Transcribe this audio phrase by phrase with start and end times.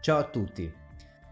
[0.00, 0.72] Ciao a tutti.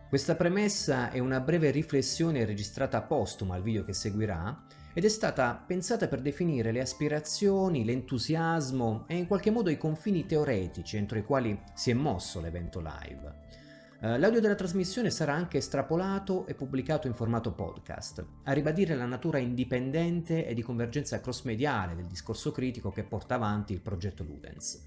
[0.08, 5.62] Questa premessa è una breve riflessione registrata postuma al video che seguirà ed è stata
[5.64, 11.24] pensata per definire le aspirazioni, l'entusiasmo e in qualche modo i confini teoretici entro i
[11.24, 13.44] quali si è mosso l'evento live.
[14.00, 19.06] Uh, l'audio della trasmissione sarà anche estrapolato e pubblicato in formato podcast, a ribadire la
[19.06, 24.86] natura indipendente e di convergenza cross-mediale del discorso critico che porta avanti il progetto Ludens.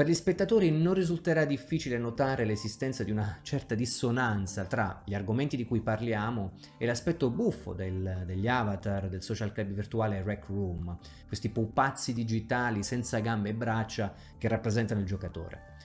[0.00, 5.58] Per gli spettatori non risulterà difficile notare l'esistenza di una certa dissonanza tra gli argomenti
[5.58, 10.96] di cui parliamo e l'aspetto buffo del, degli avatar del social club virtuale Rec Room,
[11.26, 15.76] questi pupazzi digitali senza gambe e braccia che rappresentano il giocatore.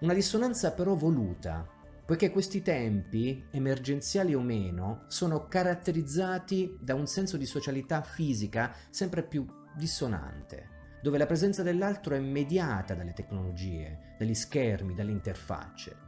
[0.00, 1.68] Una dissonanza però voluta,
[2.06, 9.22] poiché questi tempi, emergenziali o meno, sono caratterizzati da un senso di socialità fisica sempre
[9.22, 16.06] più dissonante dove la presenza dell'altro è mediata dalle tecnologie, dagli schermi, dalle interfacce.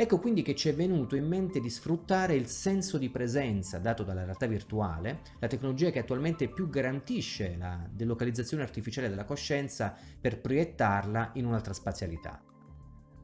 [0.00, 4.02] Ecco quindi che ci è venuto in mente di sfruttare il senso di presenza dato
[4.02, 10.40] dalla realtà virtuale, la tecnologia che attualmente più garantisce la delocalizzazione artificiale della coscienza per
[10.40, 12.42] proiettarla in un'altra spazialità.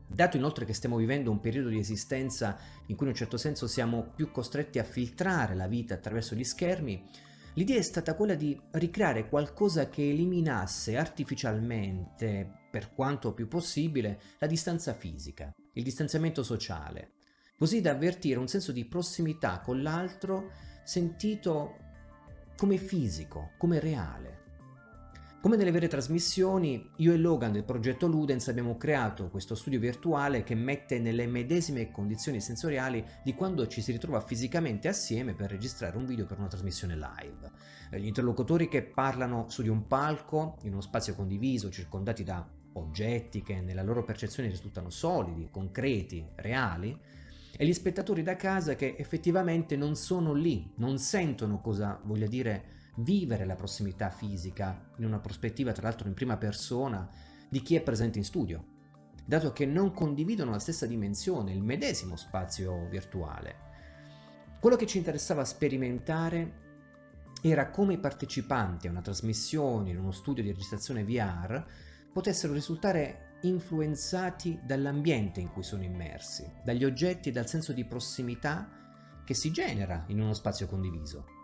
[0.07, 3.67] Dato inoltre che stiamo vivendo un periodo di esistenza in cui in un certo senso
[3.67, 7.03] siamo più costretti a filtrare la vita attraverso gli schermi,
[7.57, 14.47] L'idea è stata quella di ricreare qualcosa che eliminasse artificialmente, per quanto più possibile, la
[14.47, 17.13] distanza fisica, il distanziamento sociale,
[17.57, 20.51] così da avvertire un senso di prossimità con l'altro
[20.85, 21.79] sentito
[22.59, 24.36] come fisico, come reale.
[25.47, 30.42] Come nelle vere trasmissioni, io e Logan del progetto Ludens abbiamo creato questo studio virtuale
[30.42, 35.97] che mette nelle medesime condizioni sensoriali di quando ci si ritrova fisicamente assieme per registrare
[35.98, 37.52] un video per una trasmissione live.
[37.92, 42.44] Eh, gli interlocutori che parlano su di un palco, in uno spazio condiviso, circondati da
[42.72, 46.98] oggetti che nella loro percezione risultano solidi, concreti, reali,
[47.56, 52.74] e gli spettatori da casa che effettivamente non sono lì, non sentono cosa voglia dire
[52.97, 57.08] vivere la prossimità fisica in una prospettiva tra l'altro in prima persona
[57.48, 58.64] di chi è presente in studio,
[59.24, 63.64] dato che non condividono la stessa dimensione, il medesimo spazio virtuale.
[64.61, 66.64] Quello che ci interessava sperimentare
[67.42, 71.64] era come i partecipanti a una trasmissione in uno studio di registrazione VR
[72.12, 78.68] potessero risultare influenzati dall'ambiente in cui sono immersi, dagli oggetti e dal senso di prossimità
[79.24, 81.36] che si genera in uno spazio condiviso.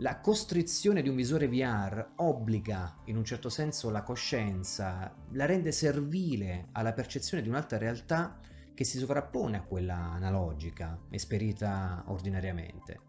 [0.00, 5.72] La costrizione di un visore VR obbliga in un certo senso la coscienza, la rende
[5.72, 8.40] servile alla percezione di un'altra realtà
[8.72, 13.00] che si sovrappone a quella analogica, esperita ordinariamente.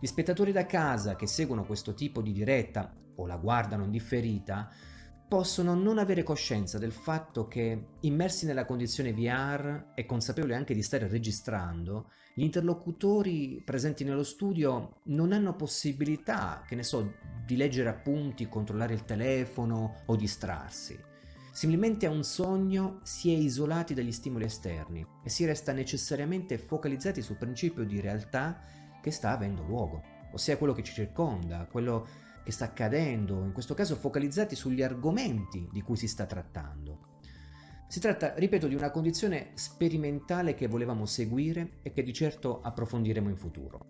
[0.00, 4.70] Gli spettatori da casa che seguono questo tipo di diretta o la guardano in differita
[5.32, 10.82] possono non avere coscienza del fatto che, immersi nella condizione VR e consapevoli anche di
[10.82, 17.14] stare registrando, gli interlocutori presenti nello studio non hanno possibilità, che ne so,
[17.46, 21.00] di leggere appunti, controllare il telefono o distrarsi.
[21.50, 27.22] Similmente a un sogno si è isolati dagli stimoli esterni e si resta necessariamente focalizzati
[27.22, 28.60] sul principio di realtà
[29.00, 33.74] che sta avendo luogo, ossia quello che ci circonda, quello che sta accadendo, in questo
[33.74, 37.10] caso focalizzati sugli argomenti di cui si sta trattando.
[37.88, 43.28] Si tratta, ripeto, di una condizione sperimentale che volevamo seguire e che di certo approfondiremo
[43.28, 43.86] in futuro.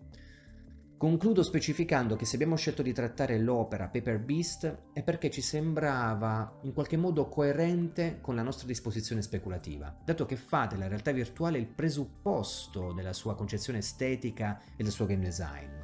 [1.03, 6.59] Concludo specificando che se abbiamo scelto di trattare l'opera Paper Beast è perché ci sembrava
[6.61, 11.57] in qualche modo coerente con la nostra disposizione speculativa, dato che fa della realtà virtuale
[11.57, 15.82] il presupposto della sua concezione estetica e del suo game design.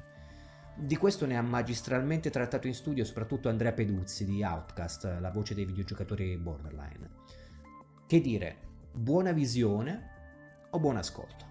[0.82, 5.54] Di questo ne ha magistralmente trattato in studio soprattutto Andrea Peduzzi di Outcast, la voce
[5.54, 7.10] dei videogiocatori borderline.
[8.08, 8.58] Che dire,
[8.94, 11.49] buona visione o buon ascolto?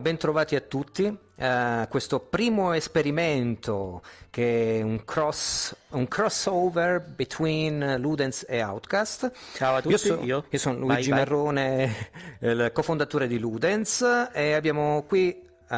[0.00, 7.96] Bentrovati a tutti a uh, questo primo esperimento che è un, cross, un crossover between
[7.98, 9.30] Ludens e Outcast.
[9.54, 10.44] Ciao a tutti, io, so, io.
[10.48, 12.10] io sono Luigi vai, Marrone,
[12.40, 15.74] il cofondatore di Ludens e abbiamo qui uh,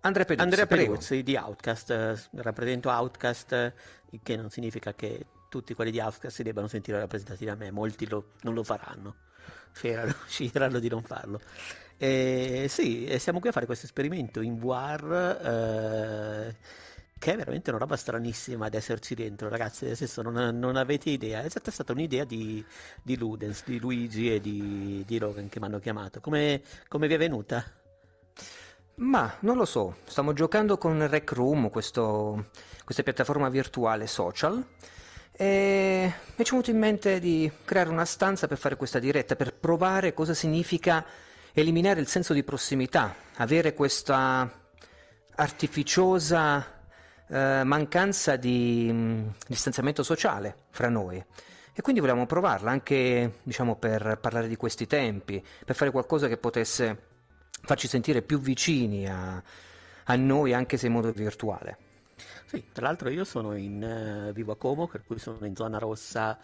[0.00, 0.42] Andrea Peduzzi.
[0.42, 3.72] Andrea Peduzzi di Outcast, rappresento Outcast,
[4.22, 8.08] che non significa che tutti quelli di Outcast si debbano sentire rappresentati da me, molti
[8.08, 9.16] lo, non lo faranno,
[9.72, 11.40] sceglieranno di non farlo.
[11.98, 16.54] E sì, siamo qui a fare questo esperimento in VR.
[16.54, 16.56] Eh,
[17.18, 21.10] che è veramente una roba stranissima ad esserci dentro, ragazzi, nel senso non, non avete
[21.10, 22.64] idea, è stata un'idea di,
[23.02, 27.14] di, Ludens, di Luigi e di, di Logan che mi hanno chiamato, come, come vi
[27.14, 27.64] è venuta?
[28.96, 32.50] Ma non lo so, stiamo giocando con Rec Room, questo,
[32.84, 34.64] questa piattaforma virtuale social,
[35.32, 39.54] e mi è venuto in mente di creare una stanza per fare questa diretta, per
[39.54, 41.04] provare cosa significa
[41.60, 44.50] eliminare il senso di prossimità, avere questa
[45.34, 46.64] artificiosa
[47.26, 51.24] eh, mancanza di mh, mm, distanziamento sociale fra noi.
[51.72, 56.36] E quindi volevamo provarla anche diciamo, per parlare di questi tempi, per fare qualcosa che
[56.36, 57.06] potesse
[57.62, 59.40] farci sentire più vicini a,
[60.04, 61.78] a noi anche se in modo virtuale.
[62.46, 65.78] Sì, tra l'altro io sono in uh, vivo a Como, per cui sono in zona
[65.78, 66.36] rossa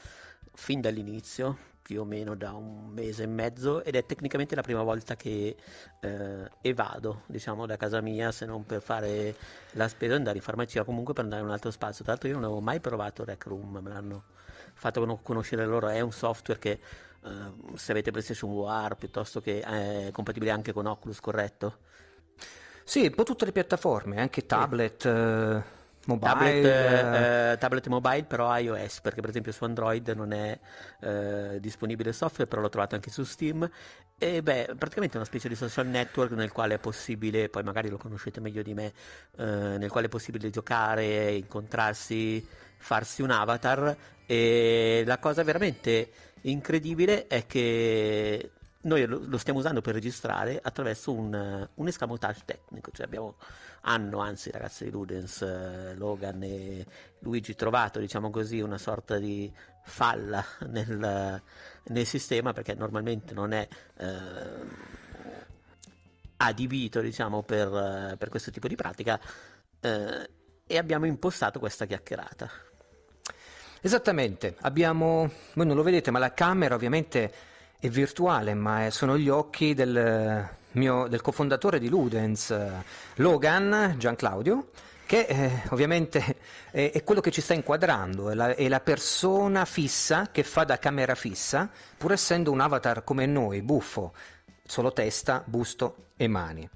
[0.53, 4.83] fin dall'inizio, più o meno da un mese e mezzo ed è tecnicamente la prima
[4.83, 5.55] volta che
[6.01, 9.37] eh, evado diciamo da casa mia se non per fare
[9.73, 12.37] la spesa andare in farmacia comunque per andare in un altro spazio tra l'altro io
[12.37, 14.23] non avevo mai provato Rec Room me l'hanno
[14.73, 20.09] fatto conoscere loro è un software che eh, se avete PlayStation VR piuttosto che è
[20.11, 21.79] compatibile anche con Oculus corretto?
[22.83, 25.09] Sì, un po' tutte le piattaforme, anche tablet, sì.
[25.09, 25.63] eh,
[26.07, 30.59] Mobile, tablet, eh, eh, tablet mobile però iOS perché per esempio su Android non è
[31.01, 33.69] eh, disponibile il software però l'ho trovato anche su Steam.
[34.17, 37.89] E beh praticamente è una specie di social network nel quale è possibile poi magari
[37.89, 38.93] lo conoscete meglio di me
[39.37, 42.47] eh, nel quale è possibile giocare incontrarsi
[42.77, 43.97] farsi un avatar.
[44.27, 46.11] E la cosa veramente
[46.43, 48.51] incredibile è che
[48.85, 53.37] noi lo, lo stiamo usando per registrare attraverso un, un escamotage tecnico cioè abbiamo
[53.87, 56.87] hanno anzi i ragazzi di Ludens, eh, Logan e
[57.21, 59.53] Luigi trovato diciamo così una sorta di
[59.85, 61.43] falla nel,
[61.85, 63.67] nel sistema perché normalmente non è
[63.99, 64.93] eh,
[66.37, 69.21] adibito diciamo per, per, questo tipo di pratica
[69.81, 70.31] eh,
[70.67, 72.51] e abbiamo impostato questa chiacchierata.
[73.83, 77.33] Esattamente, abbiamo, voi non lo vedete ma la camera ovviamente
[77.79, 82.71] è virtuale ma sono gli occhi del mio, del cofondatore di Ludens, eh,
[83.17, 84.71] Logan, Gian Claudio,
[85.07, 86.37] che eh, ovviamente
[86.71, 90.65] è, è, quello che ci sta inquadrando, è la, è la, persona fissa che fa
[90.65, 94.13] da camera fissa, pur essendo un avatar come noi, buffo,
[94.65, 96.69] solo testa, busto e mani.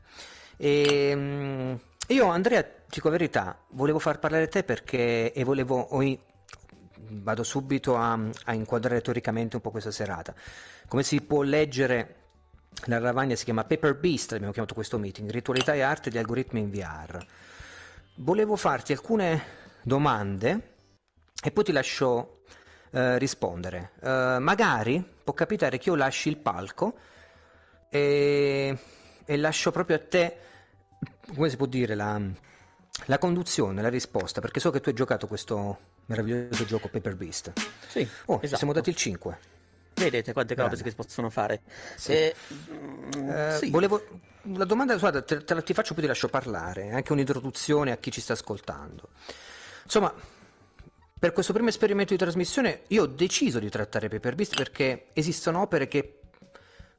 [0.57, 1.79] E, um,
[2.09, 6.03] io, Andrea, dico la verità, volevo far parlare te perché e volevo, oh,
[7.11, 10.35] vado subito a, a inquadrare teoricamente un po' questa serata.
[10.87, 12.19] Come si può leggere
[12.85, 16.61] la lavagna si chiama Paper Beast, abbiamo chiamato questo meeting, ritualità e arte di algoritmi
[16.61, 17.19] in VR.
[18.17, 19.43] Volevo farti alcune
[19.83, 20.75] domande
[21.43, 22.43] e poi ti lascio
[22.91, 23.93] eh, rispondere.
[24.01, 26.97] Eh, magari può capitare che io lasci il palco
[27.91, 28.79] e,
[29.25, 30.37] e, lascio proprio a te,
[31.35, 32.21] come si può dire, la,
[33.07, 37.53] la conduzione, la risposta, perché so che tu hai giocato questo meraviglioso gioco Paper Beast.
[37.87, 38.57] Sì, oh, esatto.
[38.57, 39.39] siamo dati il 5.
[39.95, 41.63] Vedete quante cose che si possono fare.
[41.97, 42.13] Sì.
[42.13, 43.71] E, mm, eh, sì.
[43.71, 44.21] Volevo...
[44.55, 47.97] La domanda, guarda, te, te la ti faccio poi ti lascio parlare, anche un'introduzione a
[47.97, 49.09] chi ci sta ascoltando.
[49.85, 50.15] Insomma,
[51.19, 55.61] per questo primo esperimento di trasmissione io ho deciso di trattare Paper Beast perché esistono
[55.61, 56.21] opere che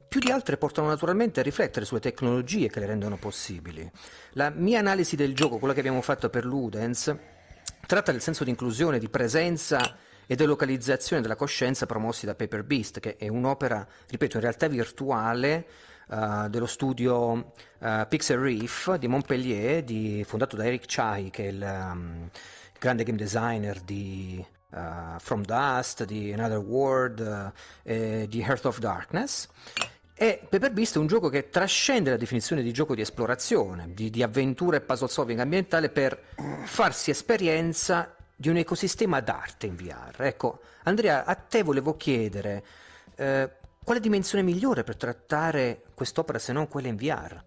[0.06, 3.90] più di altre portano naturalmente a riflettere sulle tecnologie che le rendono possibili.
[4.32, 7.16] La mia analisi del gioco, quella che abbiamo fatto per Ludens,
[7.90, 13.00] tratta del senso di inclusione, di presenza e delocalizzazione della coscienza promossi da Paper Beast,
[13.00, 15.66] che è un'opera, ripeto, in realtà virtuale
[16.06, 21.48] uh, dello studio uh, Pixel Reef di Montpellier, di, fondato da Eric Chai, che è
[21.48, 22.30] il um,
[22.78, 29.48] grande game designer di uh, From Dust, di Another World e di Heart of Darkness.
[30.22, 34.10] E Paper Beast è un gioco che trascende la definizione di gioco di esplorazione, di,
[34.10, 36.22] di avventura e puzzle solving ambientale per
[36.64, 40.16] farsi esperienza di un ecosistema d'arte in VR.
[40.18, 42.62] Ecco, Andrea, a te volevo chiedere
[43.16, 43.50] eh,
[43.82, 47.42] quale dimensione migliore per trattare quest'opera se non quella in VR?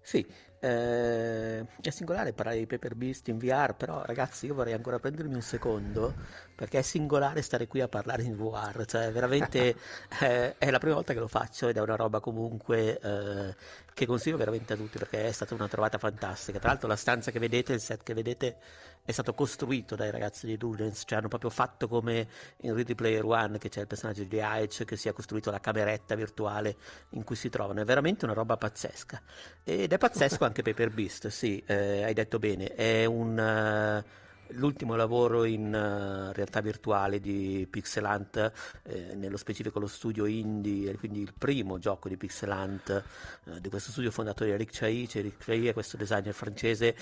[0.00, 0.24] Sì,
[0.62, 5.34] eh, è singolare parlare di Paper Beast in VR, però ragazzi io vorrei ancora prendermi
[5.34, 6.14] un secondo
[6.54, 9.74] perché è singolare stare qui a parlare in VR, cioè veramente
[10.20, 13.56] eh, è la prima volta che lo faccio ed è una roba comunque eh,
[13.92, 16.60] che consiglio veramente a tutti perché è stata una trovata fantastica.
[16.60, 18.56] Tra l'altro la stanza che vedete, il set che vedete
[19.04, 22.28] è stato costruito dai ragazzi di Ludens, cioè hanno proprio fatto come
[22.58, 25.60] in Ready Player One che c'è il personaggio di Aich che si è costruito la
[25.60, 26.76] cameretta virtuale
[27.10, 29.20] in cui si trovano, è veramente una roba pazzesca.
[29.64, 34.04] Ed è pazzesco anche Paper Beast, sì, eh, hai detto bene, è un...
[34.04, 34.20] Uh,
[34.54, 41.20] l'ultimo lavoro in uh, realtà virtuale di Pixelant, eh, nello specifico lo studio indie, quindi
[41.20, 43.02] il primo gioco di Pixelant
[43.44, 45.08] uh, di questo studio fondato da Eric Chai.
[45.12, 46.94] Eric Chai è questo designer francese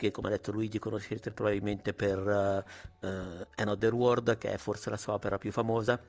[0.00, 4.88] che come ha detto Luigi conoscerete probabilmente per uh, uh, Another World, che è forse
[4.88, 6.00] la sua opera più famosa,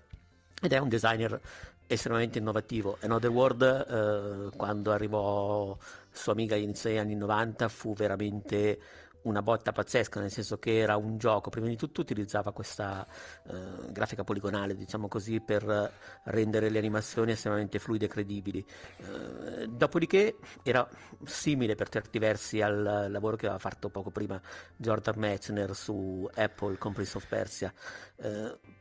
[0.62, 1.39] ed è un designer
[1.88, 2.98] estremamente innovativo.
[3.01, 5.77] Another World, uh, quando arrivò
[6.10, 8.79] sua amica all'inizio degli anni 90, fu veramente
[9.23, 13.05] una botta pazzesca, nel senso che era un gioco, prima di tutto utilizzava questa
[13.47, 15.91] eh, grafica poligonale, diciamo così, per
[16.23, 18.65] rendere le animazioni estremamente fluide e credibili.
[18.97, 20.87] Eh, dopodiché era
[21.25, 24.41] simile per certi versi al lavoro che aveva fatto poco prima
[24.75, 27.73] Jordan Metzner su Apple con Prince of Persia.
[28.17, 28.79] Eh,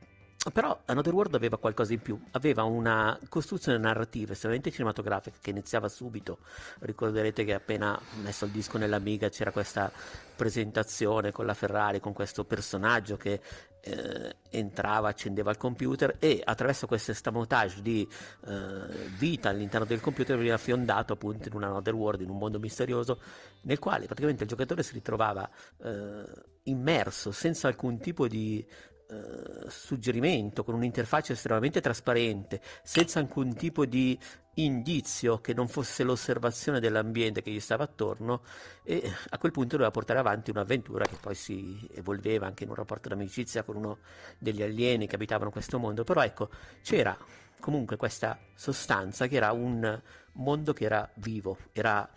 [0.53, 5.89] però Another World aveva qualcosa in più, aveva una costruzione narrativa estremamente cinematografica che iniziava
[5.89, 6.39] subito.
[6.79, 9.93] Ricorderete che appena messo il disco nell'Amiga c'era questa
[10.35, 13.39] presentazione con la Ferrari, con questo personaggio che
[13.83, 18.09] eh, entrava, accendeva il computer e attraverso questo stamotage di
[18.47, 22.59] eh, vita all'interno del computer veniva fiondato appunto in una Another World, in un mondo
[22.59, 23.21] misterioso
[23.63, 25.49] nel quale praticamente il giocatore si ritrovava
[25.83, 26.25] eh,
[26.65, 28.67] immerso senza alcun tipo di
[29.11, 34.19] eh, suggerimento, con un'interfaccia estremamente trasparente, senza alcun tipo di
[34.55, 38.43] indizio che non fosse l'osservazione dell'ambiente che gli stava attorno
[38.83, 42.77] e a quel punto doveva portare avanti un'avventura che poi si evolveva anche in un
[42.77, 43.99] rapporto d'amicizia con uno
[44.39, 46.51] degli alieni che abitavano questo mondo, però ecco
[46.83, 47.17] c'era
[47.59, 50.01] comunque questa sostanza che era un
[50.33, 52.09] mondo che era vivo, era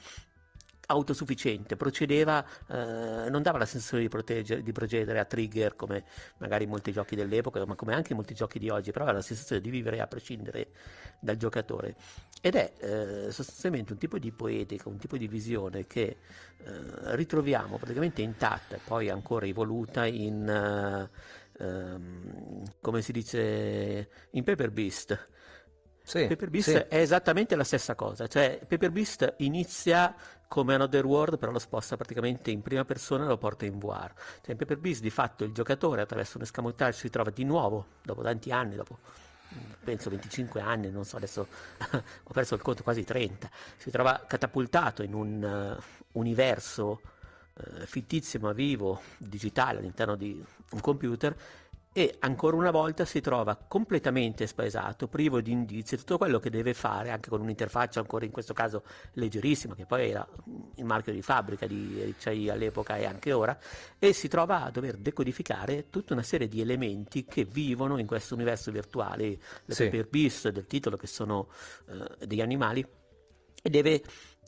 [0.87, 6.03] autosufficiente, procedeva, eh, non dava la sensazione di, di procedere a trigger come
[6.37, 9.61] magari molti giochi dell'epoca, ma come anche molti giochi di oggi, però aveva la sensazione
[9.61, 10.69] di vivere a prescindere
[11.19, 11.95] dal giocatore.
[12.41, 16.17] Ed è eh, sostanzialmente un tipo di poetica, un tipo di visione che
[16.57, 21.09] eh, ritroviamo praticamente intatta e poi ancora evoluta in,
[21.57, 25.27] ehm, come si dice, in Paper Beast.
[26.05, 26.75] Sì, Paper Beast sì.
[26.75, 30.13] è esattamente la stessa cosa, cioè Paper Beast inizia
[30.53, 34.13] come Another World, però lo sposta praticamente in prima persona e lo porta in VR.
[34.39, 37.87] Cioè, in Paper Beast di fatto il giocatore attraverso un escamotage si trova di nuovo,
[38.03, 38.99] dopo tanti anni, dopo
[39.83, 41.47] penso 25 anni, non so, adesso
[42.23, 47.01] ho perso il conto, quasi 30, si trova catapultato in un uh, universo
[47.53, 51.35] uh, fittizio ma vivo, digitale all'interno di un computer
[51.93, 56.73] e ancora una volta si trova completamente spaesato, privo di indizi, tutto quello che deve
[56.73, 58.83] fare, anche con un'interfaccia ancora in questo caso
[59.13, 60.27] leggerissima, che poi era
[60.75, 63.55] il marchio di fabbrica di RCI all'epoca e anche ora,
[63.99, 68.33] e si trova a dover decodificare tutta una serie di elementi che vivono in questo
[68.33, 69.89] universo virtuale, le sì.
[69.89, 71.49] del titolo che sono
[71.85, 72.83] uh, degli animali,
[73.65, 74.01] e deve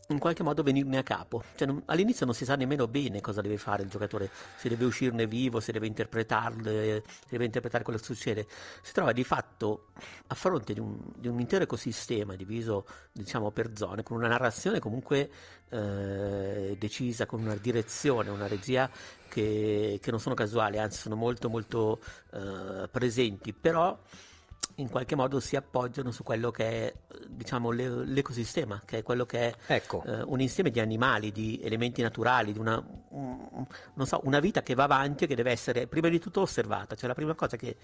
[0.08, 1.44] in qualche modo venirne a capo.
[1.56, 4.86] Cioè, non, all'inizio non si sa nemmeno bene cosa deve fare il giocatore, se deve
[4.86, 8.48] uscirne vivo, se deve interpretarle, se deve interpretare quello che succede.
[8.82, 9.88] Si trova di fatto
[10.28, 14.80] a fronte di un, di un intero ecosistema diviso diciamo, per zone, con una narrazione
[14.80, 15.30] comunque
[15.70, 18.90] eh, decisa, con una direzione, una regia
[19.28, 22.00] che, che, non sono casuali, anzi sono molto molto
[22.34, 23.98] eh, presenti, però
[24.76, 26.94] in qualche modo si appoggiano su quello che è
[27.28, 30.04] diciamo, l'ecosistema, che è quello che è ecco.
[30.06, 33.66] eh, un insieme di animali, di elementi naturali, di una, un,
[34.06, 36.96] so, una vita che va avanti e che deve essere prima di tutto osservata.
[36.96, 37.78] Cioè la prima cosa che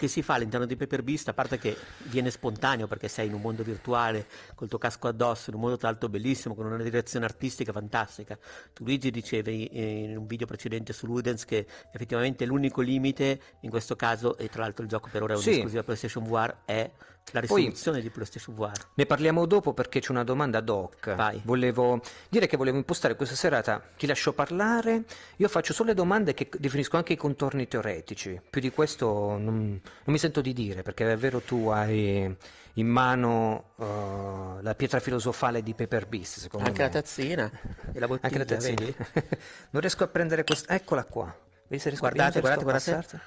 [0.00, 3.34] che si fa all'interno di Paper Beast, a parte che viene spontaneo perché sei in
[3.34, 6.82] un mondo virtuale col tuo casco addosso, in un mondo tra l'altro bellissimo, con una
[6.82, 8.38] direzione artistica fantastica.
[8.72, 9.68] Tu Luigi dicevi
[10.06, 14.62] in un video precedente su Ludens che effettivamente l'unico limite in questo caso, e tra
[14.62, 15.84] l'altro il gioco per ora è un'esclusiva sì.
[15.84, 16.90] PlayStation VR, è
[17.32, 18.86] la risoluzione Poi, di PlayStation VR.
[18.94, 21.14] Ne parliamo dopo perché c'è una domanda doc.
[21.14, 21.40] Vai.
[21.44, 25.04] Volevo dire che volevo impostare questa serata, ti lascio parlare,
[25.36, 29.40] io faccio solo le domande che definisco anche i contorni teoretici, più di questo non,
[29.40, 32.34] non mi sento di dire perché è vero tu hai
[32.74, 36.86] in mano uh, la pietra filosofale di Paper Beast, secondo anche me.
[36.86, 37.50] la tazzina
[37.92, 38.94] e la bottiglia, anche la tazzina.
[39.70, 41.34] non riesco a prendere questa, eccola qua.
[41.66, 43.20] Vedi se riesco guardate, a guardate, guardate.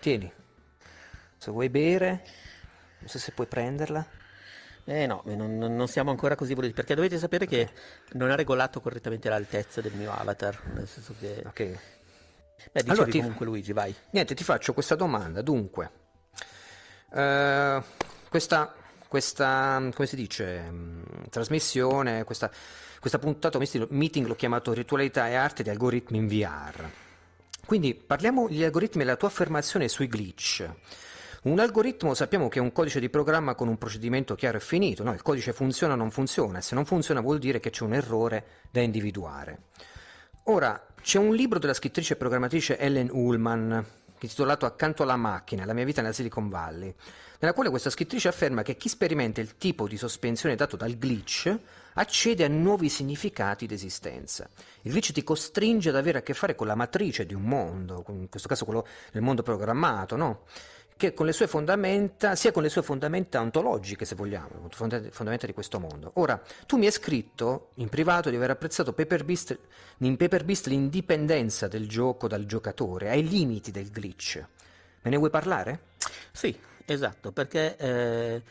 [0.00, 0.32] Tieni.
[1.44, 2.24] Se vuoi bere,
[3.00, 4.02] non so se puoi prenderla.
[4.86, 7.68] Eh no, non, non siamo ancora così voluti, perché dovete sapere che
[8.12, 11.42] non ha regolato correttamente l'altezza del mio avatar, nel senso che...
[11.44, 11.58] Ok.
[11.58, 11.76] Beh,
[12.72, 13.18] dicevi allora, ti...
[13.18, 13.94] comunque Luigi, vai.
[14.12, 15.90] Niente, ti faccio questa domanda, dunque.
[17.10, 17.82] Uh,
[18.30, 18.74] questa,
[19.06, 22.50] questa, come si dice, mh, trasmissione, questa,
[23.00, 23.58] questa puntata,
[23.90, 26.88] meeting l'ho chiamato Ritualità e Arte di Algoritmi in VR.
[27.66, 30.66] Quindi parliamo degli algoritmi e la tua affermazione sui glitch.
[31.44, 35.02] Un algoritmo sappiamo che è un codice di programma con un procedimento chiaro e finito,
[35.02, 35.12] no?
[35.12, 38.44] il codice funziona o non funziona, se non funziona vuol dire che c'è un errore
[38.70, 39.64] da individuare.
[40.44, 43.84] Ora, c'è un libro della scrittrice e programmatrice Ellen Ullman
[44.20, 46.94] intitolato Accanto alla macchina, la mia vita nella Silicon Valley,
[47.40, 51.54] nella quale questa scrittrice afferma che chi sperimenta il tipo di sospensione dato dal glitch
[51.92, 54.48] accede a nuovi significati d'esistenza.
[54.80, 58.02] Il glitch ti costringe ad avere a che fare con la matrice di un mondo,
[58.08, 60.44] in questo caso quello del mondo programmato, no?
[60.96, 65.52] Che con le sue fondamenta, sia con le sue fondamenta ontologiche, se vogliamo, fondamenta di
[65.52, 66.12] questo mondo.
[66.14, 69.58] Ora, tu mi hai scritto in privato di aver apprezzato Paper Beast,
[69.98, 74.44] in Paper Beast l'indipendenza del gioco dal giocatore, ai limiti del glitch.
[75.02, 75.80] Me ne vuoi parlare?
[76.32, 78.42] Sì, esatto, perché eh,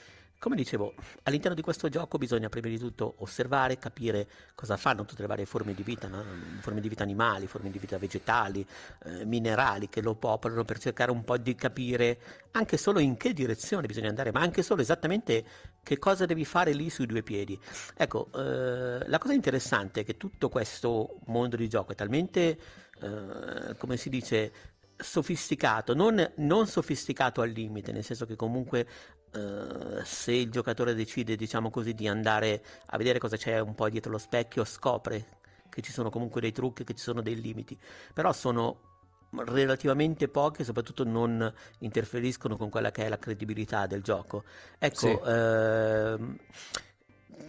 [0.43, 5.21] come dicevo, all'interno di questo gioco bisogna prima di tutto osservare, capire cosa fanno tutte
[5.21, 6.21] le varie forme di vita, no?
[6.59, 8.67] forme di vita animali, forme di vita vegetali,
[9.05, 12.19] eh, minerali che lo popolano per cercare un po' di capire
[12.51, 15.45] anche solo in che direzione bisogna andare, ma anche solo esattamente
[15.81, 17.57] che cosa devi fare lì sui due piedi.
[17.95, 22.59] Ecco, eh, la cosa interessante è che tutto questo mondo di gioco è talmente,
[22.99, 24.51] eh, come si dice,
[24.97, 28.87] sofisticato, non, non, sofisticato al limite, nel senso che comunque
[29.33, 33.89] uh, se il giocatore decide, diciamo così, di andare a vedere cosa c'è un po'
[33.89, 37.77] dietro lo specchio, scopre che ci sono comunque dei trucchi, che ci sono dei limiti,
[38.13, 38.91] però sono
[39.35, 44.43] relativamente pochi e soprattutto non interferiscono con quella che è la credibilità del gioco.
[44.77, 45.19] Ecco, sì.
[45.25, 46.37] ehm,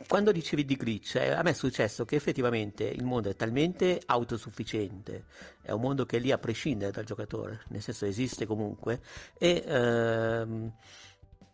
[0.06, 4.00] quando dicevi di glitch, eh, a me è successo che effettivamente il mondo è talmente
[4.06, 5.24] autosufficiente,
[5.60, 9.00] è un mondo che è lì a prescindere dal giocatore, nel senso esiste comunque,
[9.38, 10.72] e ehm,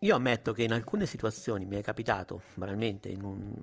[0.03, 3.55] io ammetto che in alcune situazioni mi è capitato, banalmente, in un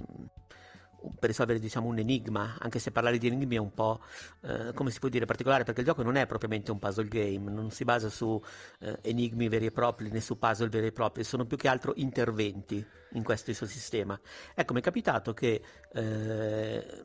[1.19, 4.01] per risolvere diciamo, un enigma, anche se parlare di enigmi è un po'
[4.41, 7.51] eh, come si può dire particolare perché il gioco non è propriamente un puzzle game,
[7.51, 8.41] non si basa su
[8.79, 11.93] eh, enigmi veri e propri né su puzzle veri e propri, sono più che altro
[11.95, 14.19] interventi in questo suo sistema.
[14.53, 15.61] Ecco, mi è capitato che
[15.93, 17.03] eh,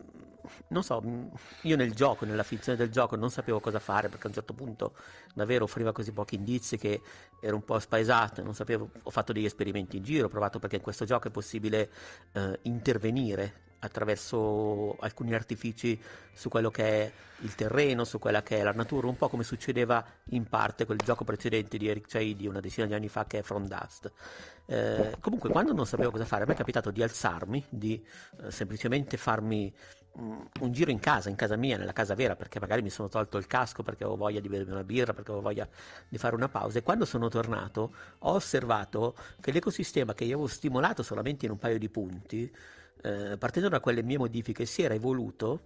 [0.69, 1.03] non so,
[1.63, 4.55] io nel gioco, nella finzione del gioco non sapevo cosa fare perché a un certo
[4.55, 4.97] punto
[5.35, 7.01] davvero offriva così pochi indizi che
[7.41, 10.77] ero un po' spaesato, non sapevo, ho fatto degli esperimenti in giro, ho provato perché
[10.77, 11.91] in questo gioco è possibile
[12.33, 16.01] eh, intervenire attraverso alcuni artifici
[16.33, 19.43] su quello che è il terreno, su quella che è la natura, un po' come
[19.43, 23.41] succedeva in parte il gioco precedente di Eric Chaidi una decina di anni fa che
[23.41, 24.11] è From Dust.
[24.67, 28.03] Eh, comunque quando non sapevo cosa fare, a me è capitato di alzarmi, di
[28.41, 29.75] eh, semplicemente farmi
[30.17, 33.09] mm, un giro in casa, in casa mia, nella casa vera, perché magari mi sono
[33.09, 35.69] tolto il casco perché avevo voglia di bermi una birra, perché avevo voglia
[36.09, 40.49] di fare una pausa e quando sono tornato ho osservato che l'ecosistema che io avevo
[40.49, 42.53] stimolato solamente in un paio di punti
[43.01, 45.63] eh, partendo da quelle mie modifiche, si era evoluto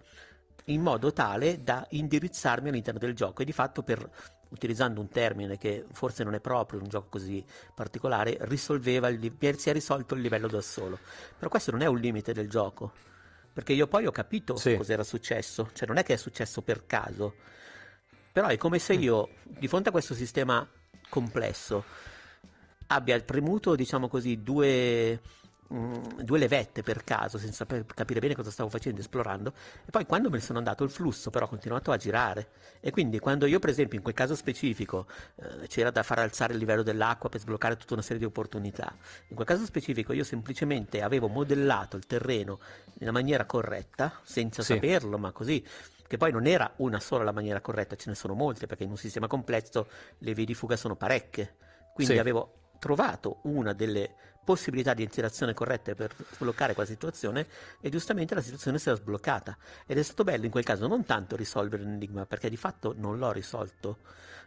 [0.65, 4.09] in modo tale da indirizzarmi all'interno del gioco e di fatto per
[4.49, 7.43] utilizzando un termine che forse non è proprio un gioco così
[7.75, 10.99] particolare, risolveva il, si è risolto il livello da solo.
[11.37, 12.91] Però questo non è un limite del gioco,
[13.51, 14.77] perché io poi ho capito sì.
[14.77, 17.35] cosa era successo, cioè non è che è successo per caso,
[18.31, 19.01] però è come se mm.
[19.01, 20.67] io di fronte a questo sistema
[21.09, 21.83] complesso
[22.87, 25.19] abbia premuto, diciamo così, due
[25.73, 29.51] Mm, due levette per caso senza capire bene cosa stavo facendo esplorando
[29.85, 32.89] e poi quando me ne sono andato il flusso però ha continuato a girare e
[32.89, 36.59] quindi quando io per esempio in quel caso specifico eh, c'era da far alzare il
[36.59, 38.95] livello dell'acqua per sbloccare tutta una serie di opportunità
[39.27, 42.59] in quel caso specifico io semplicemente avevo modellato il terreno
[42.99, 44.75] nella maniera corretta senza sì.
[44.75, 45.61] saperlo ma così
[46.07, 48.91] che poi non era una sola la maniera corretta ce ne sono molte perché in
[48.91, 51.55] un sistema complesso le vie di fuga sono parecchie
[51.93, 52.19] quindi sì.
[52.19, 54.15] avevo trovato una delle
[54.47, 57.45] possibilità di interazione corrette per sbloccare quella situazione
[57.81, 59.57] e giustamente la situazione si era sbloccata.
[59.85, 63.17] Ed è stato bello in quel caso non tanto risolvere l'enigma perché di fatto non
[63.17, 63.97] l'ho risolto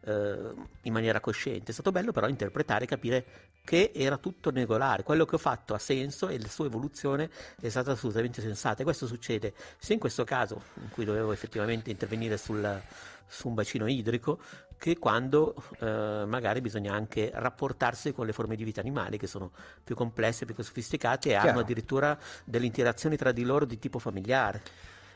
[0.06, 1.70] eh, in maniera cosciente.
[1.70, 3.24] È stato bello però interpretare e capire
[3.62, 5.02] che era tutto regolare.
[5.02, 7.28] Quello che ho fatto ha senso e la sua evoluzione
[7.60, 8.80] è stata assolutamente sensata.
[8.80, 12.82] E questo succede sia in questo caso in cui dovevo effettivamente intervenire sul,
[13.26, 14.40] su un bacino idrico
[14.80, 19.50] che quando eh, magari bisogna anche rapportarsi con le forme di vita animali che sono
[19.84, 21.50] più complesse, più sofisticate e Chiaro.
[21.50, 24.62] hanno addirittura delle interazioni tra di loro di tipo familiare.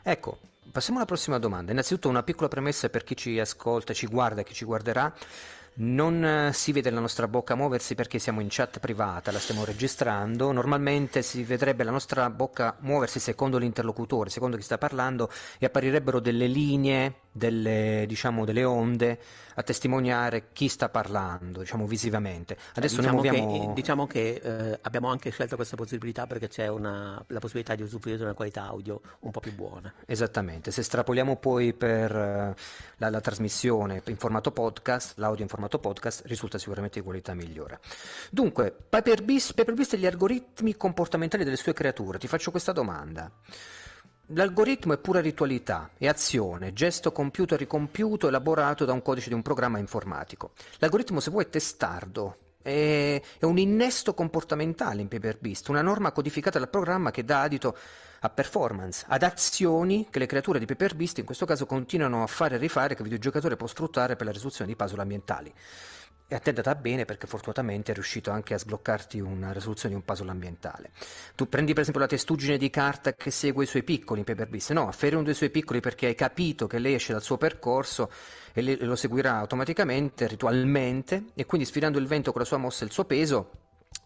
[0.03, 0.37] Ecco,
[0.71, 1.71] passiamo alla prossima domanda.
[1.71, 5.11] Innanzitutto una piccola premessa per chi ci ascolta, ci guarda chi ci guarderà.
[5.77, 9.65] Non eh, si vede la nostra bocca muoversi perché siamo in chat privata, la stiamo
[9.65, 10.51] registrando.
[10.51, 16.19] Normalmente si vedrebbe la nostra bocca muoversi secondo l'interlocutore, secondo chi sta parlando, e apparirebbero
[16.19, 19.19] delle linee, delle, diciamo, delle onde
[19.55, 22.57] a testimoniare chi sta parlando, diciamo visivamente.
[22.75, 23.67] Adesso diciamo muoviamo...
[23.67, 27.81] che, diciamo che eh, abbiamo anche scelto questa possibilità perché c'è una, la possibilità di
[27.81, 29.93] usufruire di una qualità audio un po' più buona.
[30.05, 32.53] Esattamente, se estrapoliamo poi per uh,
[32.97, 37.79] la, la, trasmissione in formato podcast, l'audio in formato podcast risulta sicuramente di qualità migliore.
[38.31, 42.71] Dunque, Paper Beast, Paper Beast e gli algoritmi comportamentali delle sue creature, ti faccio questa
[42.71, 43.29] domanda.
[44.29, 49.35] L'algoritmo è pura ritualità, è azione, gesto compiuto e ricompiuto elaborato da un codice di
[49.35, 50.53] un programma informatico.
[50.79, 56.69] L'algoritmo, se vuoi, è testardo, è, un innesto comportamentale in PaperBeast, una norma codificata dal
[56.69, 57.77] programma che dà adito
[58.21, 62.55] a performance, ad azioni che le creature di PaperBeast in questo caso continuano a fare
[62.55, 65.53] e rifare che il videogiocatore può sfruttare per la risoluzione di puzzle ambientali.
[66.27, 69.93] E a te è andata bene perché fortunatamente è riuscito anche a sbloccarti una risoluzione
[69.93, 70.89] di un puzzle ambientale.
[71.35, 74.47] Tu prendi per esempio la testuggine di carta che segue i suoi piccoli in Paper
[74.47, 77.37] Beast, no, afferri uno dei suoi piccoli perché hai capito che lei esce dal suo
[77.37, 78.09] percorso
[78.53, 82.87] e lo seguirà automaticamente, ritualmente, e quindi sfidando il vento con la sua mossa e
[82.87, 83.51] il suo peso,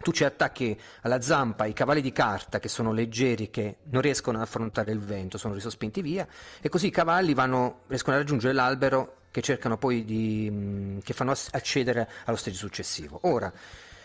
[0.01, 4.37] tu ci attacchi alla zampa i cavalli di carta che sono leggeri, che non riescono
[4.37, 6.27] ad affrontare il vento, sono risospinti via,
[6.59, 11.33] e così i cavalli vanno, riescono a raggiungere l'albero che cercano poi di, che fanno
[11.51, 13.19] accedere allo stage successivo.
[13.23, 13.51] Ora,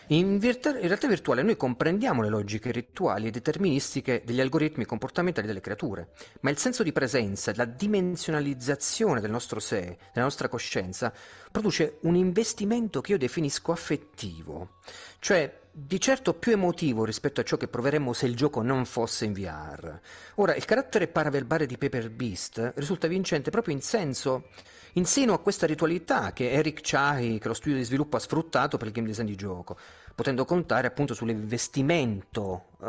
[0.09, 5.47] in, virtu- in, realtà virtuale noi comprendiamo le logiche rituali e deterministiche degli algoritmi comportamentali
[5.47, 6.09] delle creature,
[6.41, 11.11] ma il senso di presenza, la dimensionalizzazione del nostro sé, della nostra coscienza,
[11.51, 14.75] produce un investimento che io definisco affettivo,
[15.17, 19.25] cioè di certo più emotivo rispetto a ciò che proveremmo se il gioco non fosse
[19.25, 19.99] in VR.
[20.35, 24.49] Ora, il carattere paraverbale di Paper Beast risulta vincente proprio in senso
[24.97, 28.77] in seno a questa ritualità che Eric Chai, che lo studio di sviluppo ha sfruttato
[28.77, 29.77] per il game design di gioco,
[30.13, 32.85] potendo contare appunto sull'investimento uh,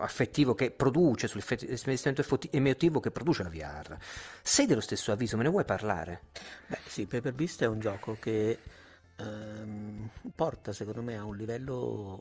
[0.00, 3.96] affettivo che produce, sull'investimento emotivo che produce la VR.
[4.42, 6.24] Sei dello stesso avviso, me ne vuoi parlare?
[6.66, 8.58] Beh sì, Paper Beast è un gioco che
[9.16, 12.20] ehm, porta secondo me a un livello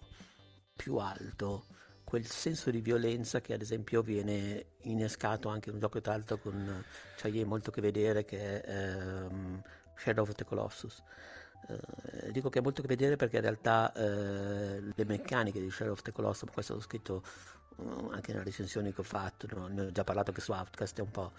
[0.75, 1.65] più alto
[2.09, 6.39] quel senso di violenza che ad esempio viene innescato anche in un gioco tra l'altro
[6.39, 6.83] con
[7.17, 9.61] cioè, molto che vedere che è ehm,
[9.95, 11.03] Shadow of the Colossus.
[11.67, 15.93] Eh, dico che ha molto che vedere perché in realtà eh, le meccaniche di Shadow
[15.93, 17.58] of the Colossus, questo l'ho scritto uh,
[18.11, 19.67] anche nelle recensioni che ho fatto, no?
[19.67, 21.31] ne ho già parlato anche su Outcast, è un po'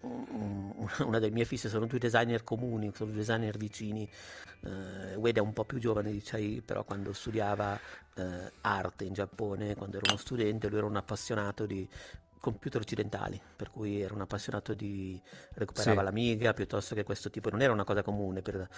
[0.00, 4.08] una delle mie fisse, sono due designer comuni, sono due designer vicini,
[4.64, 7.78] eh, Wade è un po' più giovane di Chai, però quando studiava
[8.14, 11.88] eh, arte in Giappone, quando ero uno studente, lui era un appassionato di
[12.40, 15.20] computer occidentali, per cui era un appassionato di
[15.54, 16.04] recuperava sì.
[16.04, 18.68] l'Amiga piuttosto che questo tipo, non era una cosa comune per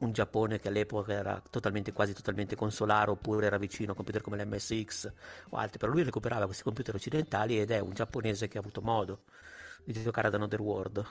[0.00, 4.42] un Giappone che all'epoca era totalmente, quasi totalmente consolare oppure era vicino a computer come
[4.42, 5.12] l'MSX
[5.50, 8.80] o altri, però lui recuperava questi computer occidentali ed è un giapponese che ha avuto
[8.80, 9.22] modo
[9.84, 11.06] di giocare ad Another World.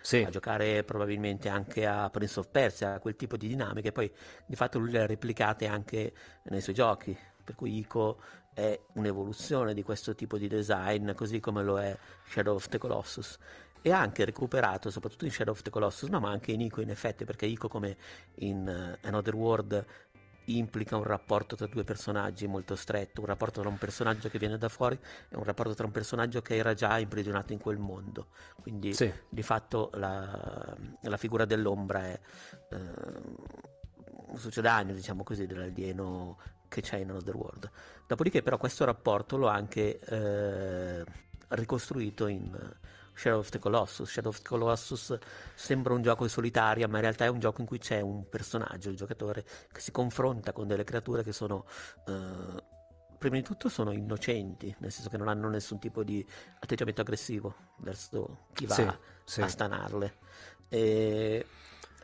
[0.00, 0.22] Sì.
[0.22, 4.10] a giocare probabilmente anche a Prince of Persia, a quel tipo di dinamiche, poi
[4.46, 8.20] di fatto lui le ha replicate anche nei suoi giochi, per cui Ico
[8.58, 13.38] è un'evoluzione di questo tipo di design, così come lo è Shadow of the Colossus.
[13.80, 16.90] E anche recuperato, soprattutto in Shadow of the Colossus, no, ma anche in Ico in
[16.90, 17.96] effetti, perché Ico come
[18.38, 19.86] in uh, Another World
[20.46, 24.58] implica un rapporto tra due personaggi molto stretto, un rapporto tra un personaggio che viene
[24.58, 28.28] da fuori e un rapporto tra un personaggio che era già imprigionato in quel mondo.
[28.60, 29.12] Quindi sì.
[29.28, 32.20] di fatto la, la, figura dell'ombra è
[32.70, 32.76] eh,
[34.26, 37.70] un succedaneo, diciamo così, dell'alieno che c'è in Another World.
[38.06, 41.04] Dopodiché però questo rapporto l'ho anche eh,
[41.48, 42.76] ricostruito in
[43.14, 44.08] Shadow of the Colossus.
[44.08, 45.18] Shadow of the Colossus
[45.54, 48.90] sembra un gioco solitario, ma in realtà è un gioco in cui c'è un personaggio,
[48.90, 51.66] il giocatore, che si confronta con delle creature che sono...
[52.06, 52.76] Eh,
[53.18, 56.24] prima di tutto sono innocenti, nel senso che non hanno nessun tipo di
[56.60, 58.88] atteggiamento aggressivo verso chi va sì,
[59.24, 59.40] sì.
[59.40, 60.14] a stanarle.
[60.68, 61.44] E,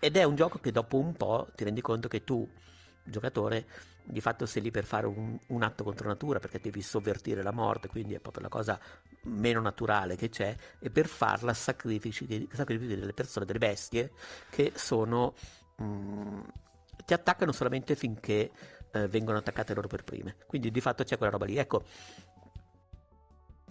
[0.01, 2.47] ed è un gioco che dopo un po' ti rendi conto che tu,
[3.05, 3.67] giocatore,
[4.05, 7.53] di fatto sei lì per fare un, un, atto contro natura perché devi sovvertire la
[7.53, 8.79] morte, quindi è proprio la cosa
[9.23, 14.13] meno naturale che c'è, e per farla sacrifici, sacrifici delle persone, delle bestie
[14.51, 15.35] che sono...
[15.77, 16.41] Mh, mm,
[17.05, 18.51] ti attaccano solamente finché
[18.93, 20.37] eh, vengono attaccate loro per prime.
[20.47, 21.57] Quindi di fatto c'è quella roba lì.
[21.59, 21.85] Ecco,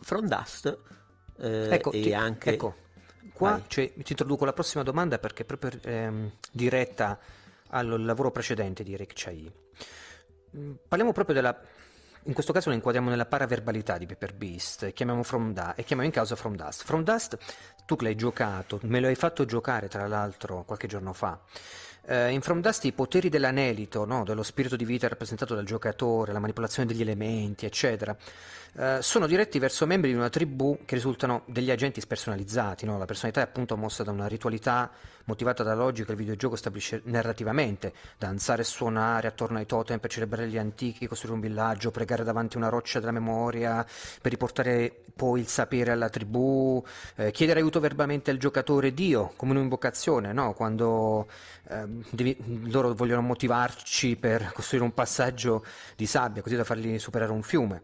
[0.02, 0.78] From Dust
[1.38, 2.54] eh, ecco, e ti, anche...
[2.54, 2.76] Ecco,
[3.34, 7.18] qua cioè, ti introduco la prossima domanda perché è proprio ehm, diretta
[7.70, 9.52] al lavoro precedente di Eric Chai.
[10.58, 11.58] Mm, parliamo proprio della...
[12.26, 16.16] In questo caso lo inquadriamo nella paraverbalità di Paper Beast chiamiamo, da- e chiamiamo in
[16.16, 16.84] causa From Dust.
[16.86, 17.38] From Dust,
[17.86, 21.38] tu che l'hai giocato, me lo hai fatto giocare tra l'altro qualche giorno fa.
[22.06, 24.24] Uh, in From Dust i poteri dell'anelito, no?
[24.24, 28.16] dello spirito di vita rappresentato dal giocatore, la manipolazione degli elementi, eccetera,
[28.74, 32.86] uh, sono diretti verso membri di una tribù che risultano degli agenti spersonalizzati.
[32.86, 32.98] No?
[32.98, 34.92] La personalità è appunto mossa da una ritualità
[35.26, 40.10] motivata dalla logica che il videogioco stabilisce narrativamente, danzare e suonare attorno ai totem per
[40.10, 43.86] celebrare gli antichi, costruire un villaggio, pregare davanti a una roccia della memoria,
[44.22, 46.84] per riportare poi il sapere alla tribù,
[47.16, 50.54] eh, chiedere aiuto verbalmente al giocatore Dio, come un'invocazione, no?
[50.54, 51.28] quando
[51.70, 55.64] eh, devi, loro vogliono motivarci per costruire un passaggio
[55.96, 57.82] di sabbia, così da fargli superare un fiume.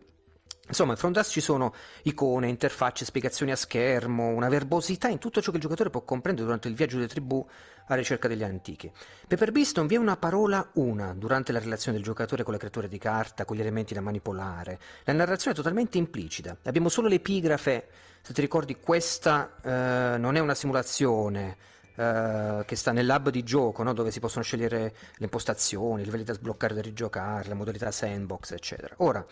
[0.69, 5.49] Insomma, in Front ci sono icone, interfacce, spiegazioni a schermo, una verbosità in tutto ciò
[5.49, 7.43] che il giocatore può comprendere durante il viaggio delle tribù
[7.87, 8.91] alla ricerca degli antichi.
[9.27, 12.59] Paper Beast non vi è una parola una durante la relazione del giocatore con le
[12.59, 14.79] creature di carta, con gli elementi da manipolare.
[15.05, 16.55] La narrazione è totalmente implicita.
[16.63, 17.87] Abbiamo solo l'epigrafe,
[18.21, 23.43] se ti ricordi, questa eh, non è una simulazione, Uh, che sta nel lab di
[23.43, 23.91] gioco, no?
[23.91, 24.79] dove si possono scegliere
[25.17, 28.93] le impostazioni, i livelli da sbloccare da rigiocare, la modalità sandbox, eccetera.
[28.99, 29.25] Ora,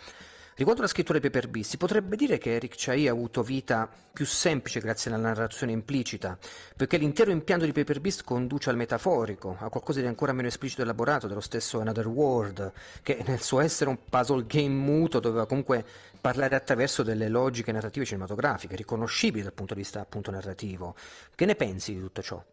[0.58, 3.88] Riguardo alla scrittura di Paper Beast, si potrebbe dire che Eric Chai ha avuto vita
[4.12, 6.36] più semplice grazie alla narrazione implicita,
[6.76, 10.82] perché l'intero impianto di Paper Beast conduce al metaforico, a qualcosa di ancora meno esplicito
[10.82, 12.72] e elaborato dello stesso Another World,
[13.04, 15.86] che nel suo essere un puzzle game muto doveva comunque
[16.20, 20.96] parlare attraverso delle logiche narrative cinematografiche, riconoscibili dal punto di vista appunto narrativo.
[21.36, 22.44] Che ne pensi di tutto ciò?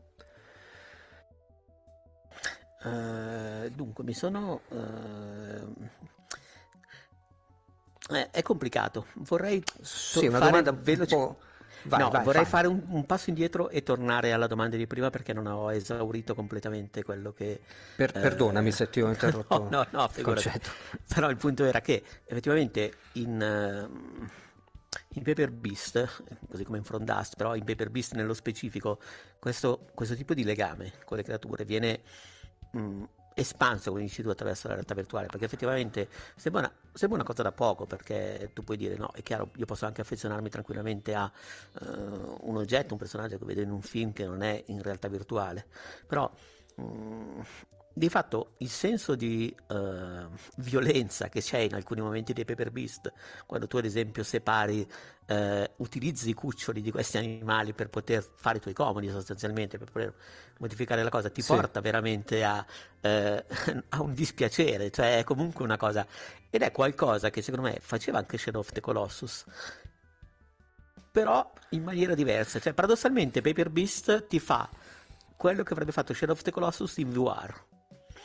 [2.83, 6.13] Uh, dunque, mi sono uh
[8.11, 9.07] eh, è complicato.
[9.15, 11.53] Vorrei sì, una domanda veloce.
[11.87, 12.51] Vai, no, vai, vorrei vai.
[12.51, 16.35] fare un, un, passo indietro e tornare alla domanda di prima perché non ho esaurito
[16.35, 17.61] completamente quello che...
[17.97, 19.69] Per, eh, perdonami se ti ho interrotto.
[19.69, 20.71] no, no, no, concetto.
[21.07, 24.27] Però il punto era che effettivamente in, uh,
[25.11, 28.99] in Paper Beast, così come in Front Dust, però in Paper Beast nello specifico,
[29.39, 32.01] questo, questo tipo di legame con le creature viene...
[32.71, 37.19] Mh, mm, espanso come dici tu attraverso la realtà virtuale perché effettivamente sembra una, sembra
[37.19, 40.49] una, cosa da poco perché tu puoi dire no è chiaro io posso anche affezionarmi
[40.49, 41.31] tranquillamente a
[41.81, 45.09] uh, un oggetto un personaggio che vedo in un film che non è in realtà
[45.09, 45.67] virtuale
[46.07, 46.31] però
[46.77, 47.45] um,
[47.97, 53.13] di fatto il senso di uh, violenza che c'è in alcuni momenti dei Paper Beast,
[53.47, 54.85] quando tu ad esempio separi,
[55.29, 59.93] uh, utilizzi i cuccioli di questi animali per poter fare i tuoi comodi sostanzialmente, per
[59.93, 60.13] poter
[60.59, 61.53] modificare la cosa, ti sì.
[61.53, 62.67] porta veramente a,
[63.01, 63.09] uh,
[63.91, 66.05] a, un dispiacere, cioè è comunque una cosa,
[66.51, 69.45] ed è qualcosa che secondo me faceva anche Shadow of the Colossus,
[71.13, 74.69] però in maniera diversa, cioè paradossalmente Paper Beast ti fa
[75.37, 77.73] quello che avrebbe fatto Shadow of the Colossus in VR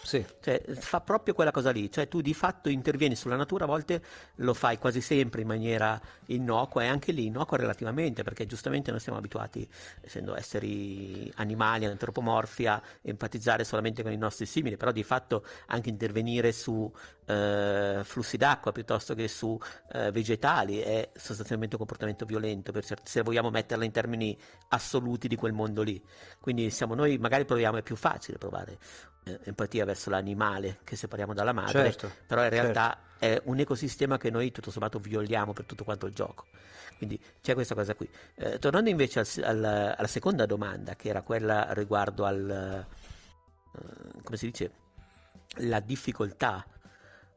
[0.01, 0.25] sì.
[0.39, 4.01] Cioè, fa proprio quella cosa lì, cioè tu di fatto intervieni sulla natura, a volte
[4.35, 8.99] lo fai quasi sempre in maniera innocua e anche lì innocua relativamente, perché giustamente noi
[8.99, 9.67] siamo abituati,
[10.01, 15.89] essendo esseri animali, antropomorfi, a empatizzare solamente con i nostri simili, però di fatto anche
[15.89, 16.91] intervenire su
[17.25, 19.57] eh, flussi d'acqua piuttosto che su
[19.91, 24.37] eh, vegetali è sostanzialmente un comportamento violento, certi, se vogliamo metterla in termini
[24.69, 26.01] assoluti di quel mondo lì.
[26.39, 28.77] Quindi siamo noi, magari proviamo, è più facile provare
[29.43, 33.25] empatia verso l'animale che separiamo dalla madre, certo, però in realtà certo.
[33.25, 36.45] è un ecosistema che noi tutto sommato violiamo per tutto quanto il gioco.
[36.97, 38.09] Quindi c'è questa cosa qui.
[38.35, 39.63] Eh, tornando invece al, al,
[39.97, 42.85] alla seconda domanda, che era quella riguardo al,
[43.71, 44.71] uh, come si dice,
[45.59, 46.65] la difficoltà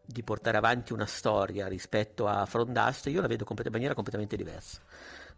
[0.04, 4.80] di portare avanti una storia rispetto a Frondast, io la vedo in maniera completamente diversa.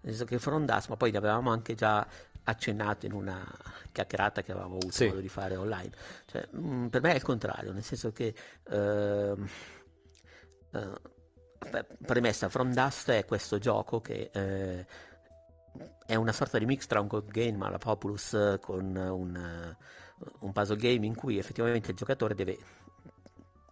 [0.00, 2.06] Nel senso che Frondast, ma poi ne avevamo anche già
[2.44, 3.44] accennato in una
[3.92, 5.07] chiacchierata che avevamo avuto sì.
[5.07, 5.90] modo di fare online.
[6.26, 8.35] Cioè, mh, mm, per me è il contrario, nel senso che
[8.70, 8.76] uh,
[10.78, 10.94] uh,
[12.04, 14.85] premessa, From Dust è questo gioco che uh,
[16.07, 19.76] è una sorta di mix tra un code game alla Populus con un,
[20.40, 22.59] un puzzle game in cui effettivamente il giocatore deve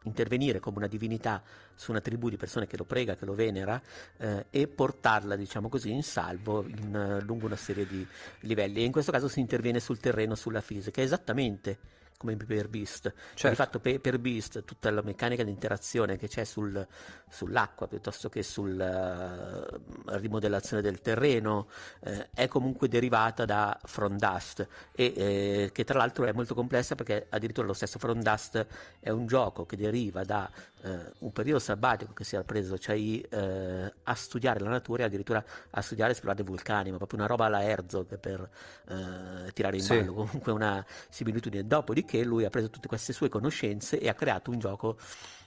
[0.05, 1.43] intervenire come una divinità
[1.75, 3.81] su una tribù di persone che lo prega, che lo venera
[4.19, 8.07] eh, e portarla, diciamo così, in salvo in, lungo una serie di
[8.41, 8.81] livelli.
[8.81, 13.13] E in questo caso si interviene sul terreno, sulla fisica, esattamente come in Paper Beast.
[13.35, 13.49] Certo.
[13.49, 16.87] Di fatto Paper Beast, tutta la meccanica di interazione che c'è sul,
[17.29, 19.81] sull'acqua piuttosto che sulla uh,
[20.19, 21.69] rimodellazione del terreno
[22.01, 26.95] eh, è comunque derivata da Front Dust e eh, che tra l'altro è molto complessa
[26.95, 28.67] perché addirittura lo stesso Front Dust
[29.01, 30.49] è un gioco che deriva da
[30.83, 35.45] eh, un periodo sabbatico che si era preso eh, a studiare la natura e addirittura
[35.71, 38.49] a studiare e esplorare vulcani, ma proprio una roba alla Herzog per
[38.89, 39.97] eh, tirare in sì.
[39.97, 41.67] ballo, comunque una similitudine.
[41.67, 44.99] Dopodiché lui ha preso tutte queste sue conoscenze e ha creato un gioco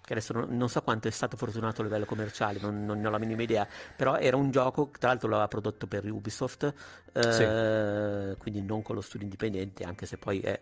[0.05, 3.07] che adesso non, non, so quanto è stato fortunato a livello commerciale, non, non, ne
[3.07, 6.73] ho la minima idea, però era un gioco, tra l'altro l'aveva prodotto per Ubisoft,
[7.11, 8.37] eh, sì.
[8.37, 10.59] quindi non con lo studio indipendente, anche se poi è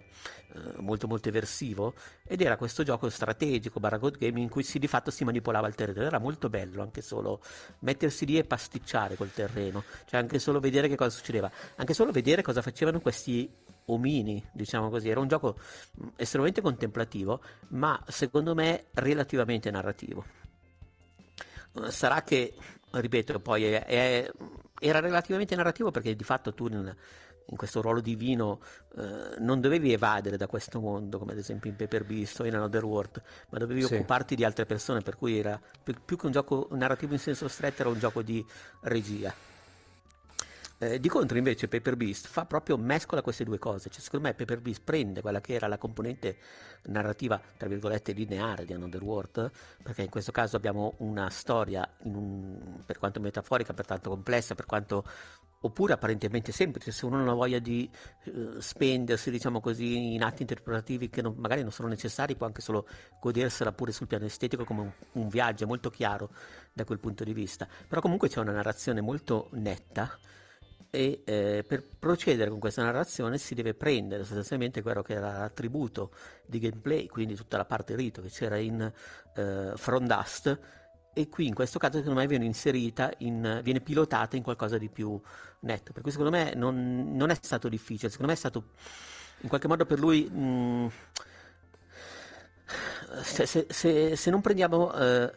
[0.53, 1.93] eh, molto molto eversivo,
[2.25, 5.67] ed era questo gioco strategico, barra god game, in cui si, di fatto si manipolava
[5.67, 7.41] il terreno, era molto bello anche solo
[7.79, 12.11] mettersi lì e pasticciare col terreno, cioè anche solo vedere che cosa succedeva, anche solo
[12.13, 13.51] vedere cosa facevano questi
[13.85, 15.09] omini, diciamo così.
[15.09, 15.57] Era un gioco
[16.01, 20.25] mm, estremamente contemplativo, ma secondo me relativamente narrativo.
[21.87, 22.53] Sarà che,
[22.91, 24.31] ripeto, poi è, è,
[24.79, 26.95] era relativamente narrativo perché di fatto tu nel,
[27.47, 28.59] in questo ruolo divino
[28.97, 32.55] eh, non dovevi evadere da questo mondo, come ad esempio in Paper Beast o in
[32.55, 33.93] Another World, ma dovevi sì.
[33.93, 37.47] occuparti di altre persone, per cui era più, più, che un gioco narrativo in senso
[37.47, 38.45] stretto, era un gioco di
[38.81, 39.33] regia.
[40.83, 44.33] Eh, di contro invece Paper Beast fa proprio mescola queste due cose, cioè, secondo me
[44.33, 46.37] Paper Beast prende quella che era la componente
[46.87, 49.49] narrativa tra virgolette lineare di Another World,
[49.81, 54.65] perché in questo caso abbiamo una storia un, per quanto metaforica, per tanto complessa, per
[54.65, 55.05] quanto
[55.61, 57.89] oppure apparentemente semplice, se uno non ha voglia di
[58.25, 62.59] uh, spendersi, diciamo così, in atti interpretativi che non, magari non sono necessari, può anche
[62.59, 62.85] solo
[63.21, 66.31] godersela pure sul piano estetico come un, un viaggio molto chiaro
[66.73, 67.65] da quel punto di vista.
[67.87, 70.19] Però comunque c'è una narrazione molto netta
[70.95, 76.11] e eh, per procedere con questa narrazione si deve prendere sostanzialmente quello che era l'attributo
[76.45, 78.79] di gameplay, quindi tutta la parte rito che c'era in
[79.35, 80.59] eh, From Dust.
[81.11, 84.87] E qui in questo caso secondo me viene inserita, in, viene pilotata in qualcosa di
[84.87, 85.19] più
[85.61, 88.63] netto, per cui secondo me non, non, è stato difficile, secondo me è stato
[89.41, 90.29] in qualche modo per lui...
[90.29, 90.87] Mh, mm,
[93.23, 95.31] se, se, se, se, non prendiamo eh,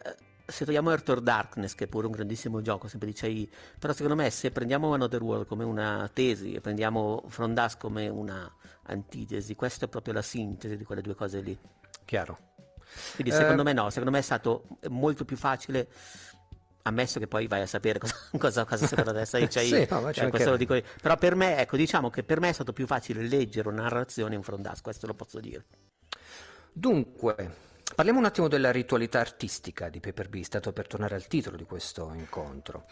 [0.47, 3.91] se togliamo Earth or Darkness, che è pure un grandissimo gioco, sempre di CI, però
[3.91, 8.49] secondo me se prendiamo Another World come una tesi e prendiamo From Dusk come una
[8.83, 11.57] antitesi, questa è proprio la sintesi di quelle due cose lì.
[12.05, 12.37] Chiaro.
[13.15, 13.65] Quindi secondo eh...
[13.65, 15.89] me no, secondo me è stato molto più facile
[16.83, 20.29] ammesso che poi vai a sapere cosa, cosa, cosa te sai CI, sì, no, cioè,
[20.29, 23.21] questo lo dico però per me, ecco, diciamo che per me è stato più facile
[23.23, 25.65] leggere una narrazione in From Dusk, questo lo posso dire.
[26.71, 27.65] Dunque,
[27.97, 31.63] Parliamo un attimo della ritualità artistica di Paper Beast, dato per tornare al titolo di
[31.63, 32.85] questo incontro.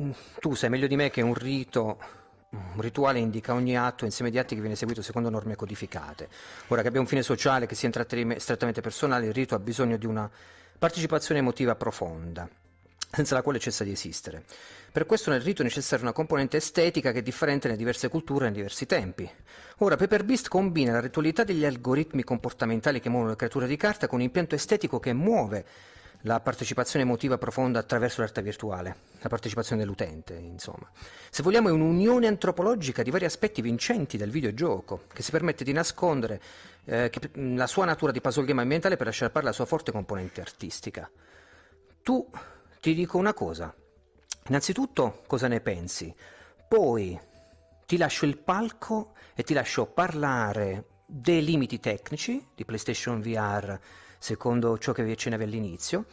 [0.00, 2.00] Mm, tu sai meglio di me che un rito
[2.50, 6.28] un rituale indica ogni atto insieme di atti che viene eseguito secondo norme codificate.
[6.66, 10.06] Ora che abbia un fine sociale, che sia strettamente personale, il rito ha bisogno di
[10.06, 10.28] una
[10.80, 12.48] partecipazione emotiva profonda
[13.14, 14.44] senza la quale cessa di esistere.
[14.90, 18.46] Per questo nel rito è necessaria una componente estetica che è differente nelle diverse culture
[18.46, 19.30] e nei diversi tempi.
[19.78, 24.06] Ora, Paper Beast combina la ritualità degli algoritmi comportamentali che muovono le creature di carta
[24.06, 25.64] con un impianto estetico che muove
[26.26, 30.88] la partecipazione emotiva profonda attraverso l'arte virtuale, la partecipazione dell'utente, insomma.
[31.28, 35.72] Se vogliamo è un'unione antropologica di vari aspetti vincenti del videogioco, che si permette di
[35.72, 36.40] nascondere
[36.86, 39.92] eh, che, la sua natura di puzzle game ambientale per lasciare parlare la sua forte
[39.92, 41.10] componente artistica.
[42.02, 42.26] Tu
[42.84, 43.74] ti dico una cosa.
[44.48, 46.14] Innanzitutto cosa ne pensi?
[46.68, 47.18] Poi
[47.86, 53.80] ti lascio il palco e ti lascio parlare dei limiti tecnici di PlayStation VR
[54.18, 56.04] secondo ciò che vi accennavi all'inizio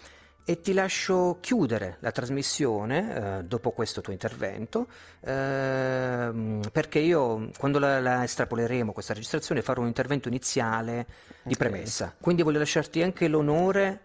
[0.46, 4.88] e ti lascio chiudere la trasmissione eh, dopo questo tuo intervento
[5.20, 11.06] eh, perché io quando la, la, estrapoleremo questa registrazione farò un intervento iniziale
[11.44, 11.70] di okay.
[11.70, 14.04] premessa quindi voglio lasciarti anche l'onore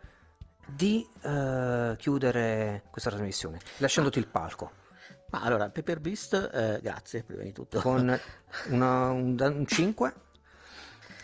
[0.66, 4.84] di uh, chiudere questa trasmissione, lasciandoti il palco.
[5.30, 7.80] Ma allora, Paper Beast, eh, grazie prima di tutto.
[7.80, 8.18] Con
[8.68, 10.14] una, un, un 5.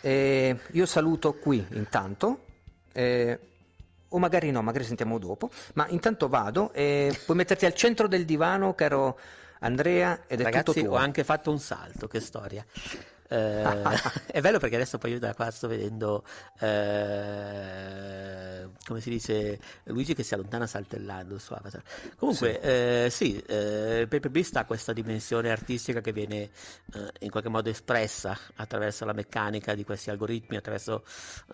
[0.00, 2.46] E io saluto qui intanto.
[2.92, 3.38] Eh,
[4.08, 5.50] o magari no, magari sentiamo dopo.
[5.74, 9.18] Ma intanto vado e puoi metterti al centro del divano, caro
[9.60, 10.94] Andrea, ed è Ragazzi, tutto tuo.
[10.94, 12.64] ho anche fatto un salto, che storia.
[13.32, 13.64] Eh,
[14.26, 16.22] è bello perché adesso poi io da qua sto vedendo,
[16.60, 21.82] eh, come si dice, Luigi che si allontana saltellando il suo avatar.
[22.16, 26.50] Comunque, sì, eh, sì eh, Paper Beast ha questa dimensione artistica che viene
[26.92, 31.02] eh, in qualche modo espressa attraverso la meccanica di questi algoritmi, attraverso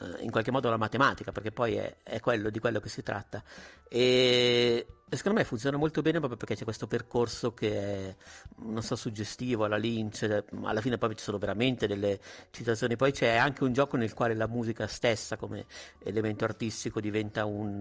[0.01, 3.05] eh, in qualche modo la matematica, perché poi è, è quello di quello che si
[3.05, 3.41] tratta.
[3.89, 8.17] E secondo me funziona molto bene proprio perché c'è questo percorso che è,
[8.57, 13.37] non so, suggestivo alla Lynch, alla fine poi ci sono veramente delle citazioni, poi c'è
[13.37, 15.65] anche un gioco nel quale la musica stessa come
[16.01, 17.81] elemento artistico diventa un,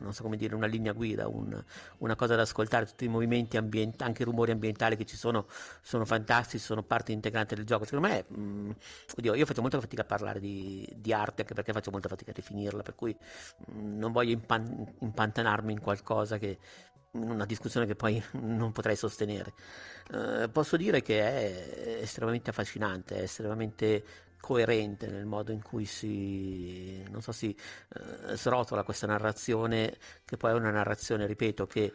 [0.00, 1.62] non so come dire, una linea guida, un,
[1.98, 5.46] una cosa da ascoltare, tutti i movimenti ambientali, anche i rumori ambientali che ci sono,
[5.80, 7.84] sono fantastici, sono parte integrante del gioco.
[7.84, 8.70] Secondo me, mh, mm,
[9.18, 12.30] oddio, io faccio molta fatica a parlare di, di, arte anche perché faccio molta fatica
[12.32, 13.16] a definirla, per cui
[13.66, 16.58] mh, mm, non voglio impan- impantanarmi in qualcosa che
[17.24, 19.52] una discussione che poi non potrei sostenere.
[20.12, 24.04] Eh, posso dire che è estremamente affascinante, è estremamente
[24.38, 30.54] coerente nel modo in cui si, so, si eh, srotola questa narrazione, che poi è
[30.54, 31.92] una narrazione, ripeto, che,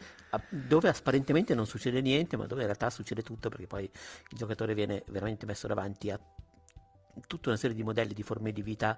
[0.50, 4.74] dove apparentemente non succede niente, ma dove in realtà succede tutto, perché poi il giocatore
[4.74, 6.20] viene veramente messo davanti a
[7.28, 8.98] tutta una serie di modelli di forme di vita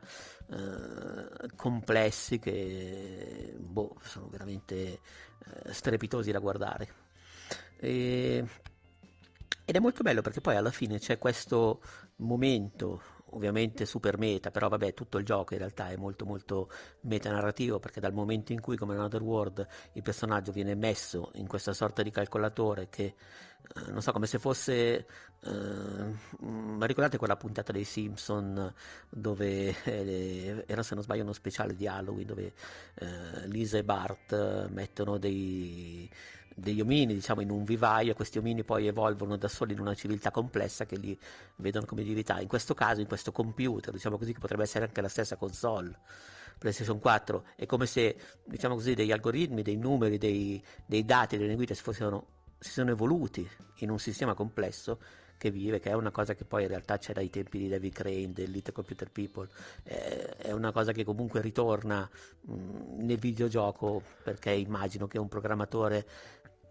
[0.50, 7.02] eh, complessi che boh, sono veramente eh, strepitosi da guardare.
[7.78, 8.46] E,
[9.66, 11.82] ed è molto bello perché poi alla fine c'è questo
[12.18, 13.02] momento
[13.36, 16.70] ovviamente super meta, però vabbè, tutto il gioco in realtà è molto molto
[17.02, 21.74] metanarrativo perché dal momento in cui come Another World il personaggio viene messo in questa
[21.74, 23.16] sorta di calcolatore che
[23.76, 25.06] eh, non so, come se fosse...
[25.44, 28.74] Uh, ma ricordate quella puntata dei Simpson
[29.10, 32.54] dove eh, era se non sbaglio uno speciale di Halloween dove
[32.94, 36.10] eh, Lisa e Bart mettono dei,
[36.56, 39.96] degli omini diciamo in un vivaio e questi omini poi evolvono da soli in una
[39.96, 41.18] civiltà complessa che li
[41.58, 42.40] vedono come divinità.
[42.40, 45.98] In questo caso in questo computer diciamo così che potrebbe essere anche la stessa console
[46.58, 51.56] PlayStation 4 è come se diciamo così degli algoritmi dei numeri dei, dei dati delle
[51.56, 52.28] guide si fossero
[52.60, 53.48] si sono evoluti
[53.80, 55.00] in un sistema complesso
[55.44, 57.94] che vive, che è una cosa che poi in realtà c'è dai tempi di David
[57.94, 59.50] Crane, del Little Computer People,
[59.84, 62.10] eh, è una cosa che comunque ritorna
[62.42, 66.06] mh, nel videogioco perché immagino che un programmatore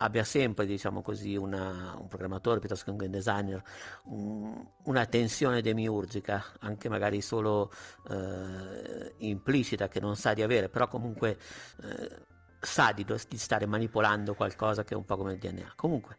[0.03, 3.63] abbia sempre, diciamo così, una, un programmatore piuttosto che un game designer,
[4.05, 7.73] un, una tensione demiurgica, anche magari solo
[8.11, 11.39] eh, implicita, che non sa di avere, però comunque
[11.83, 12.23] eh,
[12.61, 15.73] sa di, di, stare manipolando qualcosa che è un po' come il DNA.
[15.77, 16.19] Comunque,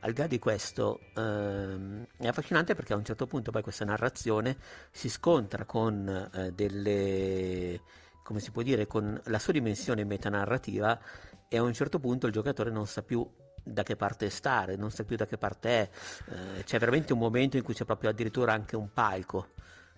[0.00, 3.84] al di là di questo, ehm, è affascinante perché a un certo punto poi questa
[3.84, 4.56] narrazione
[4.90, 7.80] si scontra con eh, delle,
[8.22, 10.98] come si può dire, con la sua dimensione metanarrativa
[11.52, 13.28] e a un certo punto il giocatore non sa più
[13.60, 15.90] da che parte stare, non sa più da che parte è.
[16.58, 19.48] Eh, c'è veramente un momento in cui c'è proprio addirittura anche un palco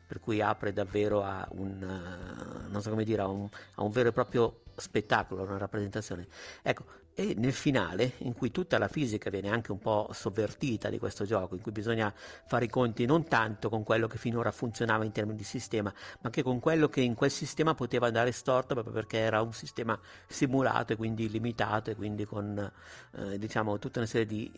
[0.07, 4.13] per cui apre davvero a un, uh, so dire, a un, a un vero e
[4.13, 6.27] proprio spettacolo, una rappresentazione.
[6.63, 6.85] Ecco,
[7.15, 11.25] e nel finale, in cui tutta la fisica viene anche un po' sovvertita di questo
[11.25, 15.13] gioco, in cui bisogna fare i conti non tanto con quello che finora funzionava in
[15.13, 18.95] termini di sistema, ma anche con quello che in quel sistema poteva andare storto proprio
[18.95, 22.73] perché era un sistema simulato e quindi limitato e quindi con
[23.17, 24.51] eh, diciamo tutta una serie di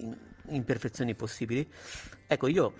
[0.48, 1.68] imperfezioni possibili.
[2.26, 2.74] Ecco, io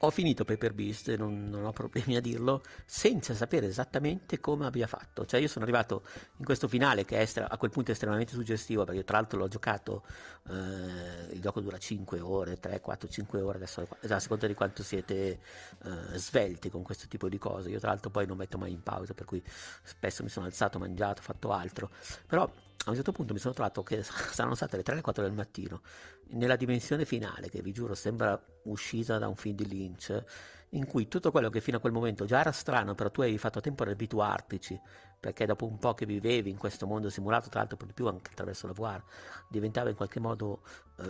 [0.00, 4.86] ho finito Paper Beast, non, non, ho problemi a dirlo, senza sapere esattamente come abbia
[4.86, 5.26] fatto.
[5.26, 6.02] Cioè io sono arrivato
[6.36, 9.48] in questo finale che è estra- a quel punto estremamente suggestivo, perché tra l'altro l'ho
[9.48, 10.04] giocato,
[10.48, 14.82] eh, il gioco dura 5 ore, 3, 4, 5 ore, adesso a seconda di quanto
[14.82, 15.40] siete
[15.84, 17.70] eh, svelti con questo tipo di cose.
[17.70, 19.42] Io tra l'altro poi non metto mai in pausa, per cui
[19.82, 21.90] spesso mi sono alzato, mangiato, fatto altro.
[22.26, 22.48] Però
[22.84, 25.32] a un certo punto mi sono trovato che saranno state le 3 le 4 del
[25.32, 25.82] mattino,
[26.30, 30.24] nella dimensione finale, che vi giuro sembra uscita da un film di Lynch,
[30.72, 33.38] in cui tutto quello che fino a quel momento già era strano, però tu avevi
[33.38, 34.78] fatto tempo ad abituartici,
[35.18, 38.06] perché dopo un po' che vivevi in questo mondo simulato, tra l'altro per di più
[38.06, 39.02] anche attraverso la VR,
[39.48, 40.62] diventava in qualche modo
[40.98, 41.04] eh,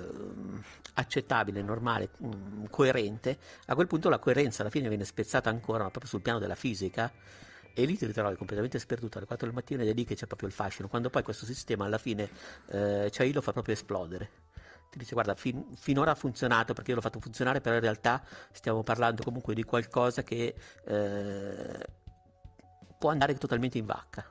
[0.94, 5.82] accettabile, normale, mh, mm, coerente, a quel punto la coerenza alla fine viene spezzata ancora,
[5.82, 7.12] ma proprio sul piano della fisica,
[7.78, 9.18] e lì ti ritrovi completamente sperduto.
[9.18, 11.46] Alle 4 del mattino ed è lì che c'è proprio il fascino, quando poi questo
[11.46, 12.28] sistema alla fine
[12.70, 14.30] eh, cioè lo fa proprio esplodere.
[14.90, 18.24] Ti dice guarda, fin, finora ha funzionato perché io l'ho fatto funzionare, però in realtà
[18.50, 20.56] stiamo parlando comunque di qualcosa che
[20.86, 21.86] eh,
[22.98, 24.28] può andare totalmente in vacca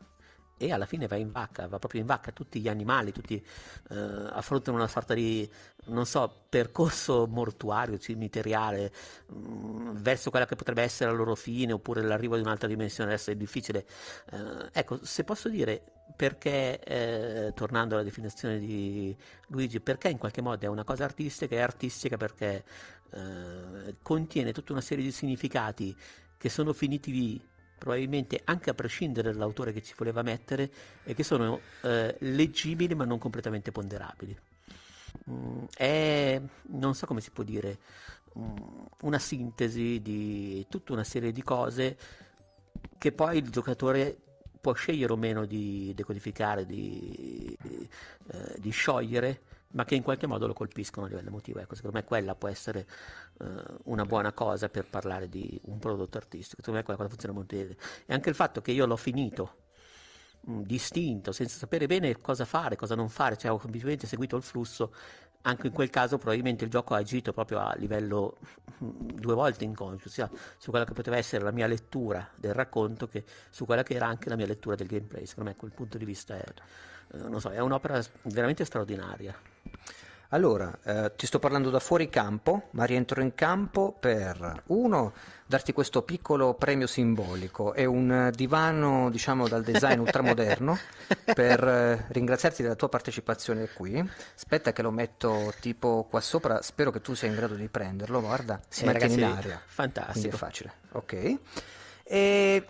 [0.57, 3.35] e alla fine va in vacca, va proprio in vacca, tutti gli animali, tutti
[3.89, 5.49] eh, affrontano una sorta di,
[5.85, 8.91] non so, percorso mortuario, cimiteriale,
[9.27, 13.11] mh, mm, verso quella che potrebbe essere la loro fine, oppure l'arrivo di un'altra dimensione,
[13.11, 13.85] adesso è difficile.
[14.31, 15.83] Eh, ecco, se posso dire
[16.15, 19.15] perché, eh, tornando alla definizione di
[19.47, 22.63] Luigi, perché in qualche modo è una cosa artistica, è artistica perché
[23.11, 25.95] eh, contiene tutta una serie di significati
[26.37, 27.47] che sono finiti lì
[27.77, 30.69] probabilmente anche a prescindere dall'autore che ci voleva mettere
[31.03, 34.37] e che sono eh, leggibili ma non completamente ponderabili.
[35.29, 37.79] Mm, è, non so come si può dire,
[38.37, 38.55] mm,
[39.01, 41.97] una sintesi di tutta una serie di cose
[42.97, 44.17] che poi il giocatore
[44.59, 49.41] può scegliere o meno di decodificare, di, eh, di sciogliere
[49.71, 51.59] ma che in qualche modo lo colpiscono a livello emotivo.
[51.59, 52.87] Ecco, secondo me quella può essere
[53.39, 53.45] uh,
[53.85, 56.61] una buona cosa per parlare di un prodotto artistico.
[56.61, 57.75] Secondo me quella cosa funziona molto bene.
[58.05, 59.55] E anche il fatto che io l'ho finito
[60.41, 64.35] mh, mm, distinto, senza sapere bene cosa fare, cosa non fare, cioè ho semplicemente seguito
[64.35, 64.93] il flusso.
[65.41, 68.37] Anche in quel caso probabilmente il gioco ha agito proprio a livello
[68.83, 73.07] mm, due volte inconscio, sia su quella che poteva essere la mia lettura del racconto
[73.07, 75.25] che su quella che era anche la mia lettura del gameplay.
[75.25, 76.43] Secondo me quel punto di vista è,
[77.13, 79.35] eh, so, è un'opera veramente straordinaria.
[80.29, 85.13] Allora, eh, ti sto parlando da fuori campo, ma rientro in campo per, uno,
[85.45, 90.77] darti questo piccolo premio simbolico e un divano, diciamo, dal design ultramoderno
[91.33, 93.97] per eh, ringraziarti della tua partecipazione qui.
[94.35, 98.19] Aspetta che lo metto tipo qua sopra, spero che tu sia in grado di prenderlo,
[98.19, 99.61] guarda, si eh, ragazzi, in aria.
[99.65, 100.11] Fantastico.
[100.11, 101.37] Quindi è facile, ok.
[102.03, 102.67] E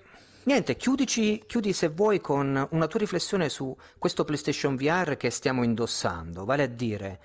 [0.47, 5.61] Niente, chiudici, chiudi se vuoi con una tua riflessione su questo PlayStation VR che stiamo
[5.61, 7.19] indossando, vale a dire,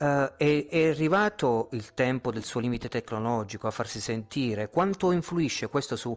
[0.00, 4.70] uh, è, è, arrivato il tempo del suo limite tecnologico a farsi sentire?
[4.70, 6.16] Quanto influisce questo su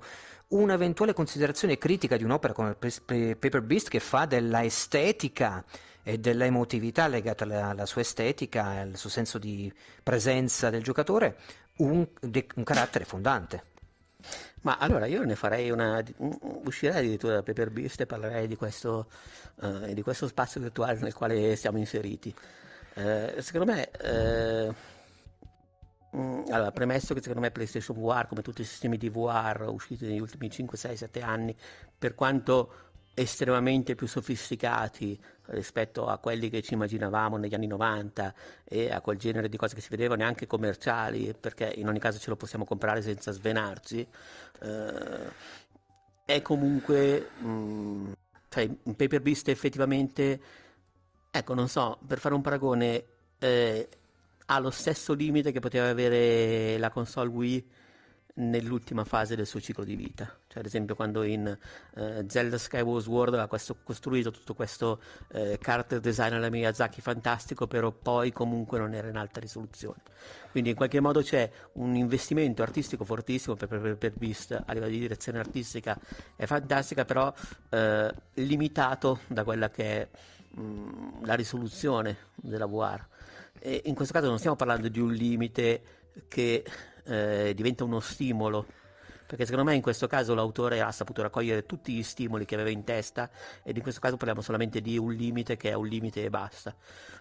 [0.49, 5.63] un'eventuale considerazione critica di un'opera come Paper Beast che fa della estetica
[6.03, 9.71] e dell'emotività legata alla, alla sua estetica, al suo senso di
[10.01, 11.37] presenza del giocatore,
[11.77, 13.71] un, un carattere fondante.
[14.61, 16.01] Ma allora io ne farei una.
[16.63, 19.07] uscirei addirittura da Paper Beast e parlerei di questo,
[19.55, 22.33] uh, di questo spazio virtuale nel quale siamo inseriti.
[22.95, 23.89] Uh, secondo me.
[24.01, 24.75] Uh,
[26.51, 30.19] allora, premesso che secondo me PlayStation VR, come tutti i sistemi di VR usciti negli
[30.19, 31.55] ultimi 5, 6, 7 anni,
[31.97, 38.33] per quanto estremamente più sofisticati rispetto a quelli che ci immaginavamo negli anni 90
[38.63, 42.19] e a quel genere di cose che si vedevano neanche commerciali, perché in ogni caso
[42.19, 44.07] ce lo possiamo comprare senza svenarci,
[44.61, 45.31] eh,
[46.25, 47.29] è comunque...
[47.39, 48.11] Mh, mm,
[48.49, 50.39] cioè, in Paper Beast effettivamente,
[51.35, 53.03] ecco, non so, per fare un paragone,
[53.39, 53.89] eh,
[54.45, 57.71] ha lo stesso limite che poteva avere la console Wii
[58.35, 60.25] nell'ultima fase del suo ciclo di vita.
[60.47, 61.57] Cioè, ad esempio, quando in
[61.95, 67.65] uh, Zelda Skyward Sword ha questo, costruito tutto questo uh, character design alla Miyazaki fantastico,
[67.65, 70.01] però poi comunque non era in alta risoluzione.
[70.51, 74.91] Quindi in qualche modo c'è un investimento artistico fortissimo per, per, per Beast a livello
[74.91, 75.99] di direzione artistica,
[76.35, 80.07] è fantastica, però uh, limitato da quella che è
[80.59, 83.05] mm, la risoluzione della VR.
[83.59, 85.81] E in questo caso non stiamo parlando di un limite
[86.27, 86.63] che
[87.05, 88.65] eh, diventa uno stimolo
[89.33, 92.69] perché secondo me in questo caso l'autore ha saputo raccogliere tutti gli stimoli che aveva
[92.69, 93.31] in testa
[93.63, 96.75] ed in questo caso parliamo solamente di un limite che è un limite e basta.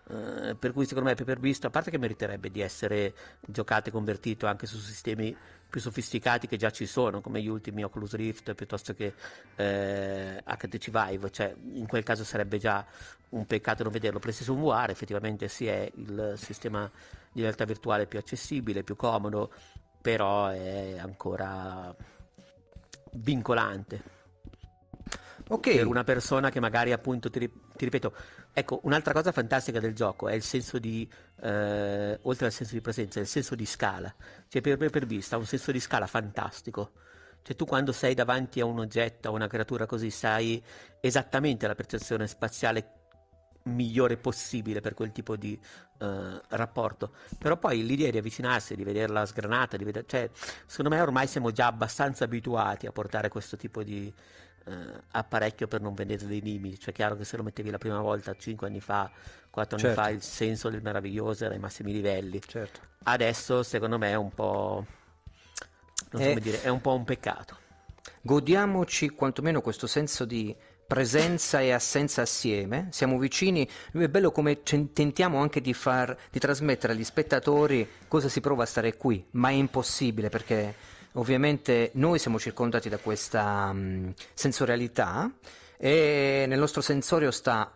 [0.08, 3.92] Uh, per cui secondo me Paper Beast, a parte che meriterebbe di essere giocato e
[3.92, 5.34] convertito anche su sistemi
[5.72, 9.14] più sofisticati che già ci sono, come gli ultimi Oculus Rift piuttosto che
[9.56, 12.84] eh, HTC Vive, cioè in quel caso sarebbe già
[13.30, 14.18] un peccato non vederlo.
[14.18, 16.90] PlayStation VR effettivamente sì è il sistema
[17.32, 19.50] di realtà virtuale più accessibile, più comodo,
[20.02, 21.96] però è ancora
[23.12, 24.02] vincolante.
[25.48, 25.74] Ok.
[25.74, 28.12] Per una persona che magari appunto ti, ti, ripeto,
[28.52, 31.08] ecco, un'altra cosa fantastica del gioco è il senso di,
[31.40, 34.14] eh, oltre al senso di presenza, il senso di scala.
[34.48, 36.92] Cioè per, per vista ha un senso di scala fantastico.
[37.42, 40.62] Cioè tu quando sei davanti a un oggetto, a una creatura così, sai
[41.00, 43.00] esattamente la percezione spaziale
[43.64, 45.58] migliore possibile per quel tipo di
[45.98, 47.14] uh, rapporto.
[47.38, 50.04] Però poi l'idea di avvicinarsi, di vederla sgranata, di veder...
[50.06, 50.28] cioè,
[50.66, 54.12] secondo me ormai siamo già abbastanza abituati a portare questo tipo di
[54.64, 54.72] uh,
[55.10, 56.78] apparecchio per non vedere dei limiti.
[56.78, 59.10] Cioè, è chiaro che se lo mettevi la prima volta 5 anni fa,
[59.50, 60.00] 4 anni certo.
[60.00, 62.40] fa, il senso del meraviglioso era ai massimi livelli.
[62.40, 62.80] Certo.
[63.04, 64.84] Adesso, secondo me, è un po'.
[66.10, 67.58] Non so come dire, è un po' un peccato.
[68.20, 70.54] Godiamoci quantomeno questo senso di
[70.92, 76.92] presenza e assenza assieme, siamo vicini, è bello come tentiamo anche di, far, di trasmettere
[76.92, 80.74] agli spettatori cosa si prova a stare qui, ma è impossibile perché
[81.14, 85.30] ovviamente noi siamo circondati da questa um, sensorialità
[85.76, 87.72] e nel nostro sensorio sta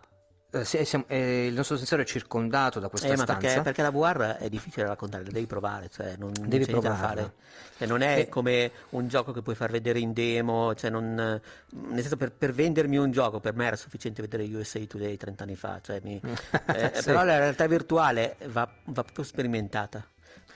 [0.49, 3.35] eh, siamo, eh, il nostro sensore è circondato da questa eh, stanza.
[3.35, 6.81] Perché, perché, la VR è difficile da raccontare, la devi provare, cioè non, devi non
[6.81, 7.33] c'è da fare.
[7.77, 8.29] Cioè, non è e...
[8.29, 12.53] come un gioco che puoi far vedere in demo, cioè non, nel senso per, per,
[12.53, 16.19] vendermi un gioco per me era sufficiente vedere USA Today 30 anni fa, cioè mi,
[16.23, 17.03] eh, sì.
[17.03, 20.07] però la realtà virtuale va, va proprio sperimentata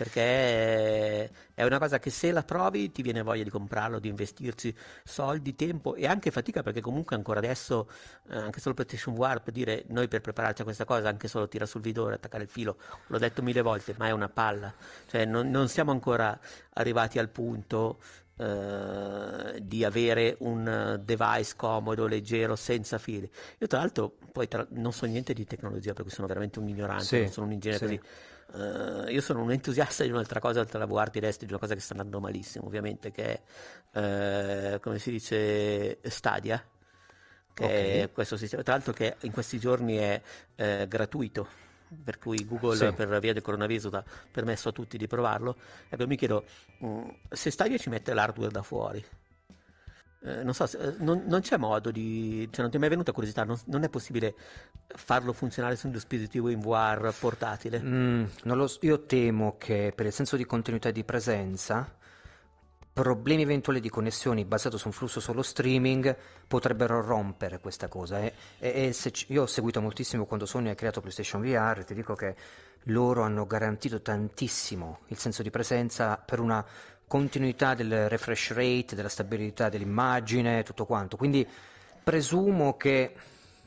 [0.01, 4.75] perché è una cosa che se la provi ti viene voglia di comprarlo, di investirci
[5.03, 7.87] soldi, tempo e anche fatica perché comunque ancora adesso,
[8.31, 11.47] eh, anche solo PlayStation VR, per dire noi per prepararci a questa cosa, anche solo
[11.47, 14.73] tira sul vidore, attaccare il filo, l'ho detto mille volte, ma è una palla,
[15.05, 16.39] cioè non, non siamo ancora
[16.73, 17.99] arrivati al punto
[18.41, 23.29] Uh, di avere un device comodo, leggero, senza fili.
[23.59, 27.03] Io tra l'altro poi tra, non so niente di tecnologia perché sono veramente un ignorante,
[27.03, 27.97] sì, non sono un ingegnere sì.
[27.97, 28.09] così
[28.53, 31.73] Uh, io sono un entusiasta di un'altra cosa oltre alla VR diresti di una cosa
[31.73, 33.41] che sta andando malissimo ovviamente che
[33.91, 36.61] è uh, come si dice Stadia
[37.53, 37.99] che okay.
[37.99, 40.21] è questo sistema tra l'altro che in questi giorni è
[40.57, 41.47] uh, gratuito
[42.03, 42.91] per cui Google sì.
[42.91, 45.55] per via del coronavirus ha permesso a tutti di provarlo
[45.87, 46.43] ecco mi chiedo
[46.79, 49.01] um, se Stadia ci mette l'hardware da fuori
[50.23, 52.47] eh, non so, eh, non, non, c'è modo di...
[52.51, 53.43] Cioè, non ti è mai venuta curiosità?
[53.43, 54.35] Non, non, è possibile
[54.87, 57.81] farlo funzionare su un dispositivo in VR portatile?
[57.81, 61.91] Mm, lo, io temo che per il senso di continuità e di presenza
[62.93, 66.15] problemi eventuali di connessioni basato su un flusso solo streaming
[66.45, 68.19] potrebbero rompere questa cosa.
[68.19, 71.95] E, e, e c- io ho seguito moltissimo quando Sony ha creato PlayStation VR, ti
[71.95, 72.35] dico che
[72.85, 76.63] loro hanno garantito tantissimo il senso di presenza per una
[77.11, 81.17] continuità del refresh rate, della stabilità dell'immagine, tutto quanto.
[81.17, 81.45] Quindi
[82.01, 83.13] presumo che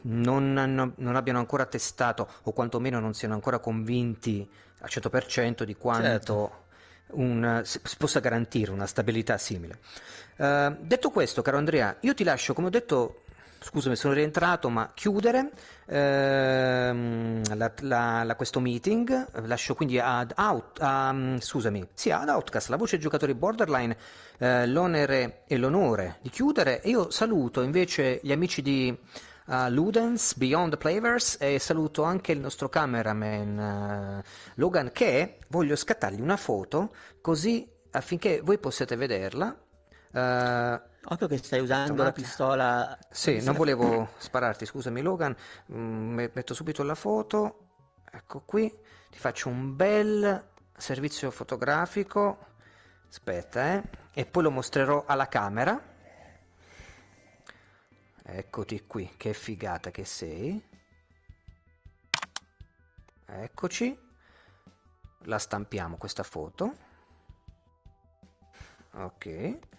[0.05, 5.77] non, hanno, non abbiano ancora testato o quantomeno non siano ancora convinti al 100% di
[5.77, 6.65] quanto certo.
[7.09, 9.79] un, si possa garantire una stabilità simile.
[10.37, 13.24] Uh, detto questo, caro Andrea, io ti lascio, come ho detto,
[13.65, 15.51] scusami sono rientrato, ma chiudere
[15.87, 22.69] ehm, la, la, la, questo meeting, lascio quindi ad, out, um, scusami, sì, ad Outcast,
[22.69, 23.97] la voce giocatori borderline,
[24.39, 28.95] eh, l'onere e l'onore di chiudere io saluto invece gli amici di
[29.47, 35.77] uh, Ludens, Beyond the Playverse e saluto anche il nostro cameraman uh, Logan che voglio
[35.77, 39.57] scattargli una foto così affinché voi possiate vederla.
[40.15, 42.97] Uh, Occhio che stai usando la pistola.
[43.11, 45.35] Sì, non volevo spararti, scusami Logan.
[45.73, 47.67] Mm, metto subito la foto.
[48.09, 48.73] Ecco qui.
[49.11, 52.53] Ti faccio un bel servizio fotografico.
[53.09, 53.83] Aspetta, eh.
[54.13, 55.83] E poi lo mostrerò alla camera.
[58.23, 60.65] Eccoti qui, che figata che sei.
[63.27, 63.99] Eccoci.
[65.25, 66.77] La stampiamo questa foto.
[68.93, 69.73] Ok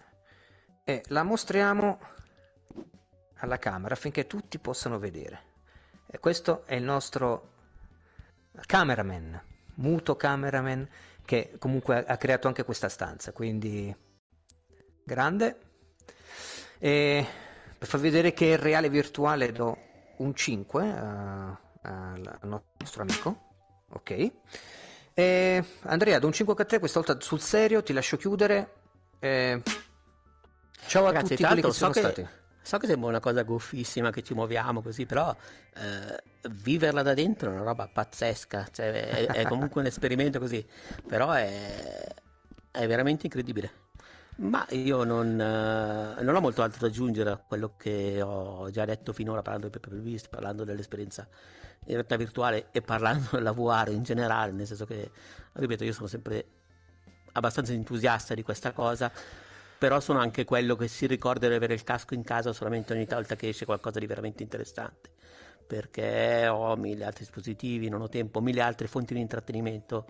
[0.85, 1.99] e la mostriamo
[3.37, 5.53] alla camera affinché tutti possano vedere.
[6.05, 7.53] E questo è il nostro
[8.65, 9.41] cameraman,
[9.75, 10.87] muto cameraman,
[11.25, 13.93] che comunque ha creato anche questa stanza, quindi
[15.03, 15.59] grande.
[16.77, 17.25] E
[17.77, 19.77] per far vedere che è reale virtuale do
[20.17, 23.43] un 5 uh, al nostro amico.
[23.89, 24.31] Ok.
[25.15, 28.73] E Andrea, do un 5 a te, questa volta sul serio, ti lascio chiudere.
[29.19, 29.61] E
[30.87, 32.27] Ciao a Ragazzi, tutti quelli che so sono che, stati.
[32.61, 35.35] So che sembra una cosa goffissima che ci muoviamo così, però
[35.75, 40.65] eh, viverla da dentro è una roba pazzesca, cioè, è, è comunque un esperimento così,
[41.07, 42.05] però è,
[42.71, 43.83] è veramente incredibile.
[44.37, 48.85] Ma io non, eh, non, ho molto altro da aggiungere a quello che ho già
[48.85, 51.27] detto finora parlando di Paper Beast, parlando dell'esperienza
[51.87, 55.09] in realtà virtuale e parlando del VR in generale, nel senso che,
[55.53, 56.45] ripeto, io sono sempre
[57.33, 59.11] abbastanza entusiasta di questa cosa
[59.77, 63.05] però sono anche quello che si ricorda di avere il casco in casa solamente ogni
[63.05, 65.11] volta che esce qualcosa di veramente interessante.
[65.67, 70.05] Perché ho mille altri dispositivi, non ho tempo, mille altre fonti di intrattenimento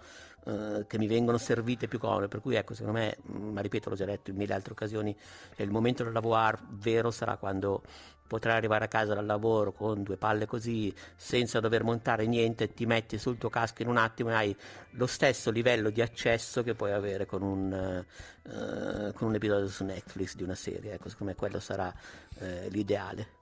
[0.45, 3.89] eh, che mi vengono servite più comode, per cui ecco, secondo me, mm, ma ripeto,
[3.89, 5.16] l'ho già detto in mille altre occasioni,
[5.55, 7.84] cioè, il momento del lavoro vero sarà quando
[8.28, 12.86] potrai arrivare a casa dal lavoro con due palle così, senza dover montare niente, ti
[12.86, 14.56] metti sul tuo casco in un attimo e hai
[14.92, 18.06] lo stesso livello di accesso che puoi avere con un,
[18.44, 20.94] uh, con un episodio su Netflix di una serie.
[20.94, 21.94] Ecco, secondo me quello sarà
[22.40, 23.35] uh, l'ideale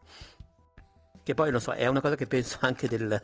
[1.24, 3.20] che poi non so, è una cosa che penso anche del,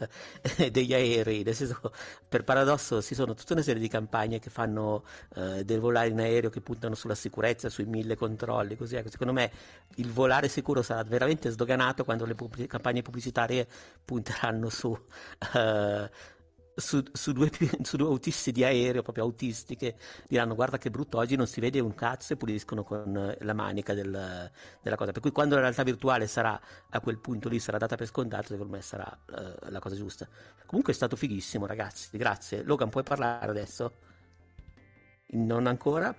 [0.72, 1.80] degli aerei, nel senso,
[2.28, 5.04] per paradosso ci sono tutta una serie di campagne che fanno
[5.36, 9.10] eh, del volare in aereo che puntano sulla sicurezza, sui mille controlli, così ecco.
[9.10, 9.52] Secondo me
[9.96, 13.68] il volare sicuro sarà veramente sdoganato quando le pubblic- campagne pubblicitarie
[14.06, 14.98] punteranno su
[15.56, 16.10] eh,
[16.80, 17.50] su, su, due,
[17.84, 19.96] su, due, autisti di aereo, proprio autisti, che
[20.28, 23.94] diranno guarda che brutto, oggi non si vede un cazzo e puliscono con la manica
[23.94, 24.52] del,
[24.82, 25.12] della cosa.
[25.12, 26.60] Per cui quando la realtà virtuale sarà
[26.90, 30.28] a quel punto lì, sarà data per scontato, secondo me sarà uh, la cosa giusta.
[30.66, 32.64] Comunque è stato fighissimo ragazzi, grazie.
[32.64, 33.94] Logan puoi parlare adesso?
[35.32, 36.16] Non ancora.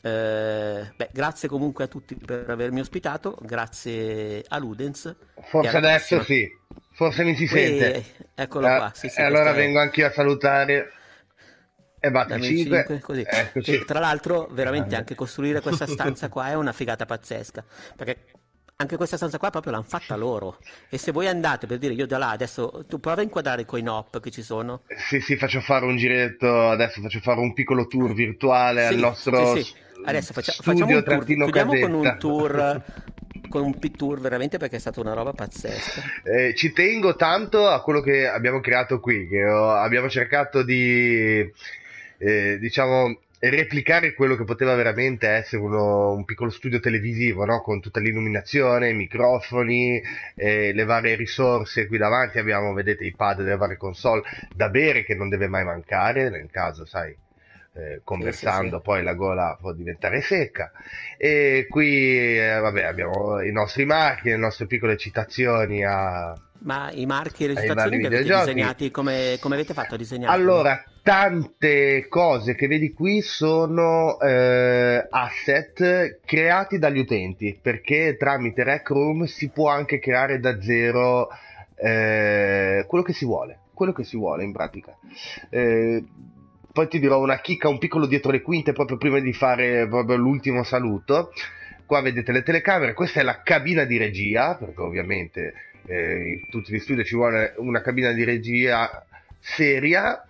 [0.00, 5.14] Eh, beh, grazie comunque a tutti per avermi ospitato, grazie a Ludens.
[5.42, 6.38] Forse adesso prossima.
[6.38, 6.50] sì,
[6.92, 7.94] forse mi si sente.
[7.94, 8.90] E, eccolo qua.
[8.94, 10.92] Sì, sì, allora vengo anch'io a salutare.
[12.04, 13.00] E batte 5.
[13.00, 13.84] 5 così.
[13.84, 17.64] Tra l'altro, veramente anche costruire questa stanza qua è una figata pazzesca.
[17.94, 18.24] Perché
[18.82, 20.58] anche questa stanza qua proprio l'hanno fatta loro.
[20.88, 23.64] E se voi andate per dire io da là adesso, tu prova a inquadrare i
[23.64, 24.82] coin op che ci sono.
[25.08, 28.98] Sì, sì, faccio fare un giretto, adesso faccio fare un piccolo tour virtuale sì, al
[28.98, 29.74] nostro sì, sì.
[30.04, 32.82] Adesso faccia, facciamo un tour, chiudiamo con un tour
[33.48, 36.02] con un tour veramente perché è stata una roba pazzesca.
[36.24, 41.48] Eh, ci tengo tanto a quello che abbiamo creato qui, che ho, abbiamo cercato di
[42.18, 43.18] eh, diciamo
[43.50, 47.60] replicare quello che poteva veramente essere uno, un piccolo studio televisivo, no?
[47.60, 50.00] con tutta l'illuminazione, i microfoni,
[50.36, 51.86] eh, le varie risorse.
[51.86, 54.22] Qui davanti abbiamo, vedete, i pad delle varie console
[54.54, 57.16] da bere che non deve mai mancare, nel caso, sai,
[57.74, 60.70] eh, conversando sì, sì, poi la gola può diventare secca
[61.16, 67.06] e qui eh, vabbè abbiamo i nostri marchi le nostre piccole citazioni a ma i
[67.06, 70.32] marchi e le citazioni che avete disegnati come, come, avete fatto a disegnare?
[70.32, 78.88] Allora, tante cose che vedi qui sono eh, asset creati dagli utenti perché tramite Rec
[78.90, 81.28] Room si può anche creare da zero
[81.74, 84.96] eh, quello che si vuole quello che si vuole in pratica
[85.50, 86.04] eh,
[86.72, 90.62] poi ti dirò una chicca, un piccolo dietro le quinte proprio prima di fare l'ultimo
[90.62, 91.32] saluto.
[91.84, 95.52] Qua vedete le telecamere, questa è la cabina di regia, perché ovviamente
[95.84, 99.04] eh, in tutti gli studi ci vuole una cabina di regia
[99.38, 100.24] seria.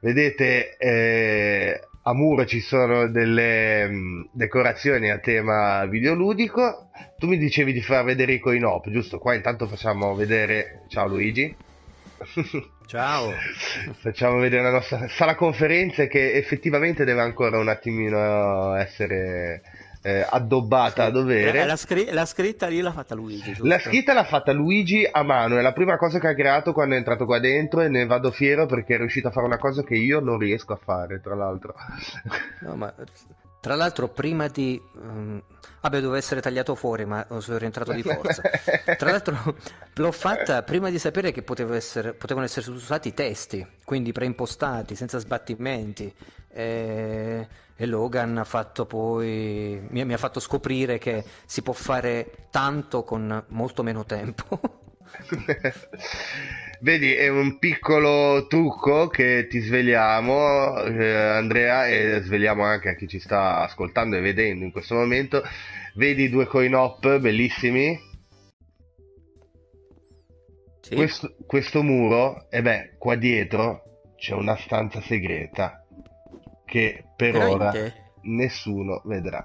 [0.00, 6.88] Vedete eh, a muro ci sono delle mh, mm, decorazioni a tema videoludico.
[7.18, 9.18] Tu mi dicevi di far vedere i coin-op, giusto?
[9.18, 10.84] Qua intanto facciamo vedere...
[10.88, 11.54] Ciao Luigi.
[12.86, 13.32] Ciao.
[14.00, 19.62] Facciamo vedere la nostra sala conferenze che effettivamente deve ancora un attimino essere
[20.02, 21.60] eh, addobbata a dovere.
[21.60, 23.52] Eh, la, scri- la, scritta lì l'ha fatta Luigi.
[23.52, 23.66] Giusto?
[23.66, 26.94] La scritta l'ha fatta Luigi a mano, è la prima cosa che ha creato quando
[26.94, 29.82] è entrato qua dentro e ne vado fiero perché è riuscito a fare una cosa
[29.82, 31.74] che io non riesco a fare, tra l'altro.
[32.60, 32.92] No, ma
[33.60, 34.80] tra l'altro prima di...
[34.94, 35.42] Um,
[35.82, 38.42] vabbè, doveva essere tagliato fuori, ma sono rientrato di forza.
[38.96, 39.56] Tra l'altro
[39.94, 45.18] l'ho fatta prima di sapere che essere, potevano essere usati i testi, quindi preimpostati, senza
[45.18, 46.12] sbattimenti.
[46.52, 47.48] E,
[47.80, 53.04] e Logan ha fatto poi, mi, mi ha fatto scoprire che si può fare tanto
[53.04, 54.60] con molto meno tempo.
[56.80, 63.08] Vedi, è un piccolo trucco che ti svegliamo, eh, Andrea, e svegliamo anche a chi
[63.08, 65.42] ci sta ascoltando e vedendo in questo momento.
[65.94, 67.98] Vedi due coin op bellissimi?
[70.82, 70.94] Sì.
[70.94, 75.79] Questo, questo muro, e beh, qua dietro c'è una stanza segreta
[76.70, 77.64] che per Veramente?
[77.64, 77.92] ora
[78.22, 79.44] nessuno vedrà.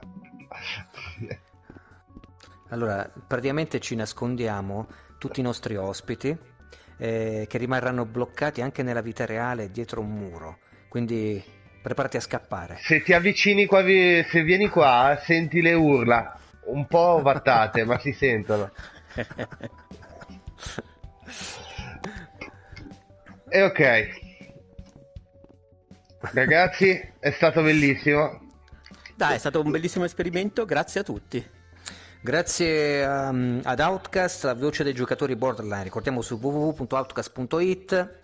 [2.70, 6.38] allora, praticamente ci nascondiamo tutti i nostri ospiti
[6.98, 10.60] eh, che rimarranno bloccati anche nella vita reale dietro un muro.
[10.88, 11.44] Quindi
[11.82, 12.78] preparati a scappare.
[12.80, 18.14] Se ti avvicini qua, se vieni qua, senti le urla, un po' vattate, ma si
[18.14, 18.72] sentono.
[23.50, 24.25] e ok.
[26.34, 28.42] Ragazzi, è stato bellissimo.
[29.16, 31.64] Dai, è stato un bellissimo esperimento, grazie a tutti.
[32.26, 38.20] Grazie um, ad Outcast, la voce dei giocatori Borderline, ricordiamo su www.outcast.it.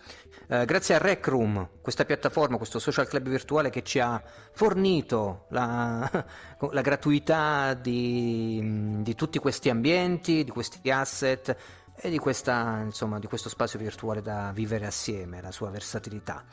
[0.48, 5.46] Uh, grazie a Rec Room, questa piattaforma, questo social club virtuale che ci ha fornito
[5.50, 6.10] la,
[6.72, 11.56] la gratuità di, di, tutti questi ambienti, di questi asset
[11.94, 16.44] e di, questa, insomma, di questo spazio virtuale da vivere assieme, la sua versatilità.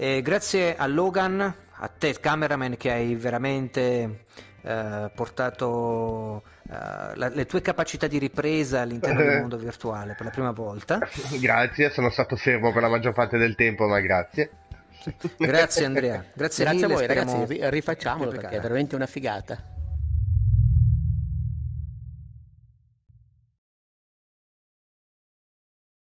[0.00, 4.26] E grazie a Logan, a te cameraman che hai veramente
[4.62, 6.72] eh, portato uh,
[7.14, 11.00] la, le tue capacità di ripresa all'interno del mondo virtuale per la prima volta.
[11.40, 14.50] Grazie, sono stato fermo per la maggior parte del tempo, ma grazie.
[15.36, 19.77] Grazie Andrea, grazie, grazie mille, a voi ragazzi, rifacciamolo perché è veramente una figata.